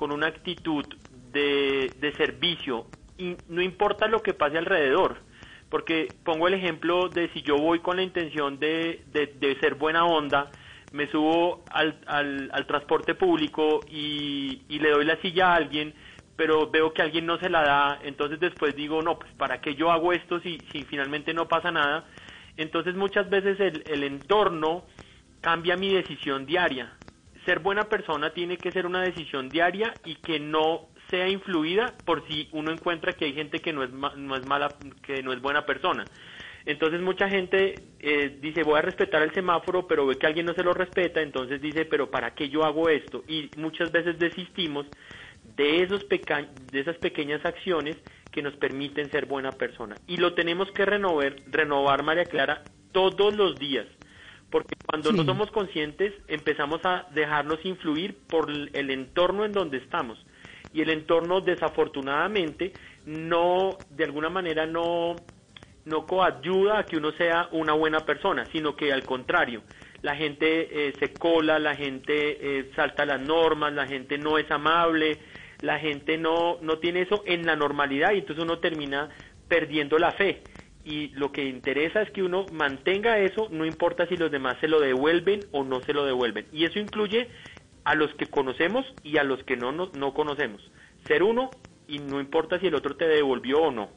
con 0.00 0.12
una 0.12 0.28
actitud 0.28 0.86
de, 1.30 1.92
de 2.00 2.12
servicio, 2.14 2.86
y 3.18 3.36
no 3.50 3.60
importa 3.60 4.08
lo 4.08 4.22
que 4.22 4.32
pase 4.32 4.56
alrededor, 4.56 5.18
porque 5.68 6.08
pongo 6.24 6.48
el 6.48 6.54
ejemplo 6.54 7.10
de 7.10 7.28
si 7.34 7.42
yo 7.42 7.58
voy 7.58 7.80
con 7.80 7.96
la 7.96 8.02
intención 8.02 8.58
de, 8.58 9.04
de, 9.12 9.58
ser 9.60 9.74
buena 9.74 10.06
onda, 10.06 10.50
me 10.92 11.06
subo 11.08 11.64
al, 11.70 12.00
al, 12.06 12.66
transporte 12.66 13.14
público 13.14 13.80
y, 13.90 14.62
y, 14.70 14.78
le 14.78 14.88
doy 14.88 15.04
la 15.04 15.20
silla 15.20 15.52
a 15.52 15.56
alguien, 15.56 15.92
pero 16.34 16.70
veo 16.70 16.94
que 16.94 17.02
alguien 17.02 17.26
no 17.26 17.38
se 17.38 17.50
la 17.50 17.62
da, 17.62 17.98
entonces 18.02 18.40
después 18.40 18.74
digo, 18.74 19.02
no, 19.02 19.18
pues 19.18 19.30
¿para 19.34 19.60
qué 19.60 19.74
yo 19.74 19.92
hago 19.92 20.14
esto 20.14 20.40
si, 20.40 20.56
si 20.72 20.84
finalmente 20.84 21.34
no 21.34 21.46
pasa 21.46 21.70
nada? 21.70 22.06
Entonces 22.56 22.94
muchas 22.94 23.28
veces 23.28 23.60
el, 23.60 23.84
el 23.86 24.02
entorno 24.02 24.84
cambia 25.42 25.76
mi 25.76 25.92
decisión 25.92 26.46
diaria 26.46 26.90
ser 27.50 27.58
buena 27.58 27.88
persona 27.88 28.30
tiene 28.30 28.56
que 28.56 28.70
ser 28.70 28.86
una 28.86 29.02
decisión 29.02 29.48
diaria 29.48 29.92
y 30.04 30.14
que 30.14 30.38
no 30.38 30.86
sea 31.08 31.28
influida 31.28 31.92
por 32.04 32.24
si 32.28 32.48
uno 32.52 32.70
encuentra 32.70 33.12
que 33.12 33.24
hay 33.24 33.32
gente 33.32 33.58
que 33.58 33.72
no 33.72 33.82
es, 33.82 33.90
no 33.90 34.36
es 34.36 34.46
mala, 34.46 34.68
que 35.02 35.20
no 35.24 35.32
es 35.32 35.42
buena 35.42 35.66
persona. 35.66 36.04
Entonces 36.64 37.00
mucha 37.00 37.28
gente 37.28 37.74
eh, 37.98 38.38
dice 38.40 38.62
voy 38.62 38.78
a 38.78 38.82
respetar 38.82 39.22
el 39.22 39.34
semáforo, 39.34 39.88
pero 39.88 40.06
ve 40.06 40.16
que 40.16 40.28
alguien 40.28 40.46
no 40.46 40.54
se 40.54 40.62
lo 40.62 40.74
respeta, 40.74 41.22
entonces 41.22 41.60
dice 41.60 41.86
pero 41.86 42.08
¿para 42.08 42.36
qué 42.36 42.48
yo 42.48 42.62
hago 42.62 42.88
esto? 42.88 43.24
Y 43.26 43.50
muchas 43.56 43.90
veces 43.90 44.16
desistimos 44.20 44.86
de, 45.56 45.82
esos 45.82 46.06
de 46.08 46.80
esas 46.80 46.98
pequeñas 46.98 47.44
acciones 47.44 47.96
que 48.30 48.42
nos 48.42 48.54
permiten 48.54 49.10
ser 49.10 49.26
buena 49.26 49.50
persona. 49.50 49.96
Y 50.06 50.18
lo 50.18 50.34
tenemos 50.34 50.70
que 50.70 50.84
renovar, 50.84 51.34
renovar 51.50 52.04
María 52.04 52.26
Clara, 52.26 52.62
todos 52.92 53.34
los 53.34 53.58
días 53.58 53.88
porque 54.50 54.74
cuando 54.86 55.12
no 55.12 55.24
somos 55.24 55.50
conscientes 55.50 56.12
empezamos 56.28 56.80
a 56.84 57.06
dejarnos 57.14 57.64
influir 57.64 58.16
por 58.28 58.50
el 58.50 58.90
entorno 58.90 59.44
en 59.44 59.52
donde 59.52 59.78
estamos. 59.78 60.18
Y 60.72 60.82
el 60.82 60.90
entorno 60.90 61.40
desafortunadamente 61.40 62.72
no 63.06 63.76
de 63.90 64.04
alguna 64.04 64.28
manera 64.28 64.66
no 64.66 65.16
no 65.84 66.06
coayuda 66.06 66.80
a 66.80 66.84
que 66.84 66.96
uno 66.96 67.12
sea 67.12 67.48
una 67.52 67.72
buena 67.72 68.00
persona 68.00 68.44
sino 68.52 68.76
que 68.76 68.92
al 68.92 69.02
contrario 69.04 69.62
la 70.02 70.14
gente 70.14 70.88
eh, 70.88 70.92
se 70.98 71.14
cola 71.14 71.58
la 71.58 71.74
gente 71.74 72.14
eh, 72.58 72.70
salta 72.76 73.06
las 73.06 73.20
normas 73.20 73.72
la 73.72 73.86
gente 73.86 74.18
no 74.18 74.36
es 74.36 74.50
amable 74.50 75.18
la 75.62 75.78
gente 75.78 76.18
no 76.18 76.58
no 76.60 76.78
tiene 76.78 77.02
eso 77.02 77.22
en 77.26 77.46
la 77.46 77.56
normalidad 77.56 78.12
y 78.12 78.18
entonces 78.18 78.44
uno 78.44 78.58
termina 78.58 79.08
perdiendo 79.48 79.98
la 79.98 80.12
fe 80.12 80.42
y 80.84 81.08
lo 81.08 81.30
que 81.32 81.44
interesa 81.44 82.02
es 82.02 82.10
que 82.10 82.22
uno 82.22 82.46
mantenga 82.52 83.18
eso, 83.18 83.48
no 83.50 83.66
importa 83.66 84.06
si 84.06 84.16
los 84.16 84.30
demás 84.30 84.56
se 84.60 84.68
lo 84.68 84.80
devuelven 84.80 85.40
o 85.52 85.64
no 85.64 85.80
se 85.82 85.92
lo 85.92 86.04
devuelven. 86.04 86.46
Y 86.52 86.64
eso 86.64 86.78
incluye 86.78 87.28
a 87.84 87.94
los 87.94 88.12
que 88.14 88.26
conocemos 88.26 88.86
y 89.02 89.18
a 89.18 89.24
los 89.24 89.42
que 89.44 89.56
no, 89.56 89.72
no, 89.72 90.14
conocemos. 90.14 90.62
Ser 91.06 91.22
uno 91.22 91.50
y 91.86 91.98
no 91.98 92.20
importa 92.20 92.58
si 92.60 92.66
el 92.66 92.74
otro 92.74 92.96
te 92.96 93.06
devolvió 93.06 93.62
o 93.62 93.70
no. 93.70 93.90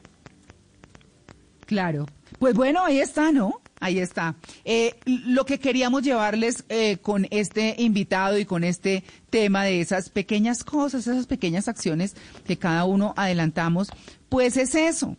Claro. 1.66 2.06
Pues 2.38 2.54
bueno, 2.54 2.84
ahí 2.84 2.98
está, 2.98 3.32
¿no? 3.32 3.60
Ahí 3.80 3.98
está. 3.98 4.34
Eh, 4.64 4.94
lo 5.06 5.46
que 5.46 5.58
queríamos 5.58 6.02
llevarles 6.02 6.64
eh, 6.68 6.98
con 6.98 7.26
este 7.30 7.76
invitado 7.78 8.38
y 8.38 8.44
con 8.44 8.64
este 8.64 9.04
tema 9.30 9.64
de 9.64 9.80
esas 9.80 10.10
pequeñas 10.10 10.64
cosas, 10.64 11.06
esas 11.06 11.26
pequeñas 11.26 11.68
acciones 11.68 12.16
que 12.46 12.58
cada 12.58 12.84
uno 12.84 13.14
adelantamos, 13.16 13.88
pues 14.28 14.56
es 14.56 14.74
eso, 14.74 15.16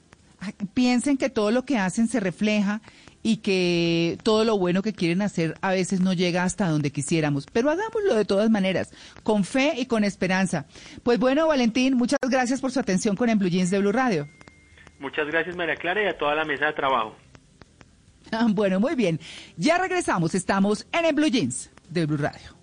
piensen 0.73 1.17
que 1.17 1.29
todo 1.29 1.51
lo 1.51 1.65
que 1.65 1.77
hacen 1.77 2.08
se 2.08 2.19
refleja 2.19 2.81
y 3.23 3.38
que 3.38 4.17
todo 4.23 4.45
lo 4.45 4.58
bueno 4.58 4.84
que 4.84 4.93
quieren 4.93 5.21
hacer 5.23 5.55
a 5.62 5.71
veces 5.71 5.99
no 5.99 6.13
llega 6.13 6.43
hasta 6.43 6.69
donde 6.69 6.91
quisiéramos, 6.91 7.47
pero 7.51 7.71
hagámoslo 7.71 8.13
de 8.13 8.23
todas 8.23 8.49
maneras, 8.51 8.93
con 9.23 9.43
fe 9.43 9.73
y 9.77 9.88
con 9.88 10.03
esperanza. 10.03 10.67
Pues 11.01 11.17
bueno, 11.17 11.47
Valentín, 11.47 11.95
muchas 11.97 12.19
gracias 12.21 12.62
por 12.62 12.71
su 12.71 12.79
atención 12.79 13.15
con 13.15 13.29
el 13.29 13.38
Blue 13.38 13.49
Jeans 13.49 13.71
de 13.71 13.79
Blue 13.79 13.91
Radio. 13.91 14.27
Muchas 14.99 15.27
gracias, 15.27 15.55
María 15.55 15.75
Clara, 15.75 16.03
y 16.03 16.08
a 16.08 16.17
toda 16.17 16.36
la 16.36 16.45
mesa 16.45 16.67
de 16.67 16.73
trabajo. 16.73 17.15
Bueno, 18.49 18.79
muy 18.79 18.95
bien. 18.95 19.19
Ya 19.55 19.77
regresamos, 19.77 20.36
estamos 20.36 20.88
en 20.91 21.05
el 21.05 21.13
Blue 21.13 21.27
Jeans 21.27 21.71
de 21.89 22.05
Blue 22.05 22.17
Radio. 22.17 22.55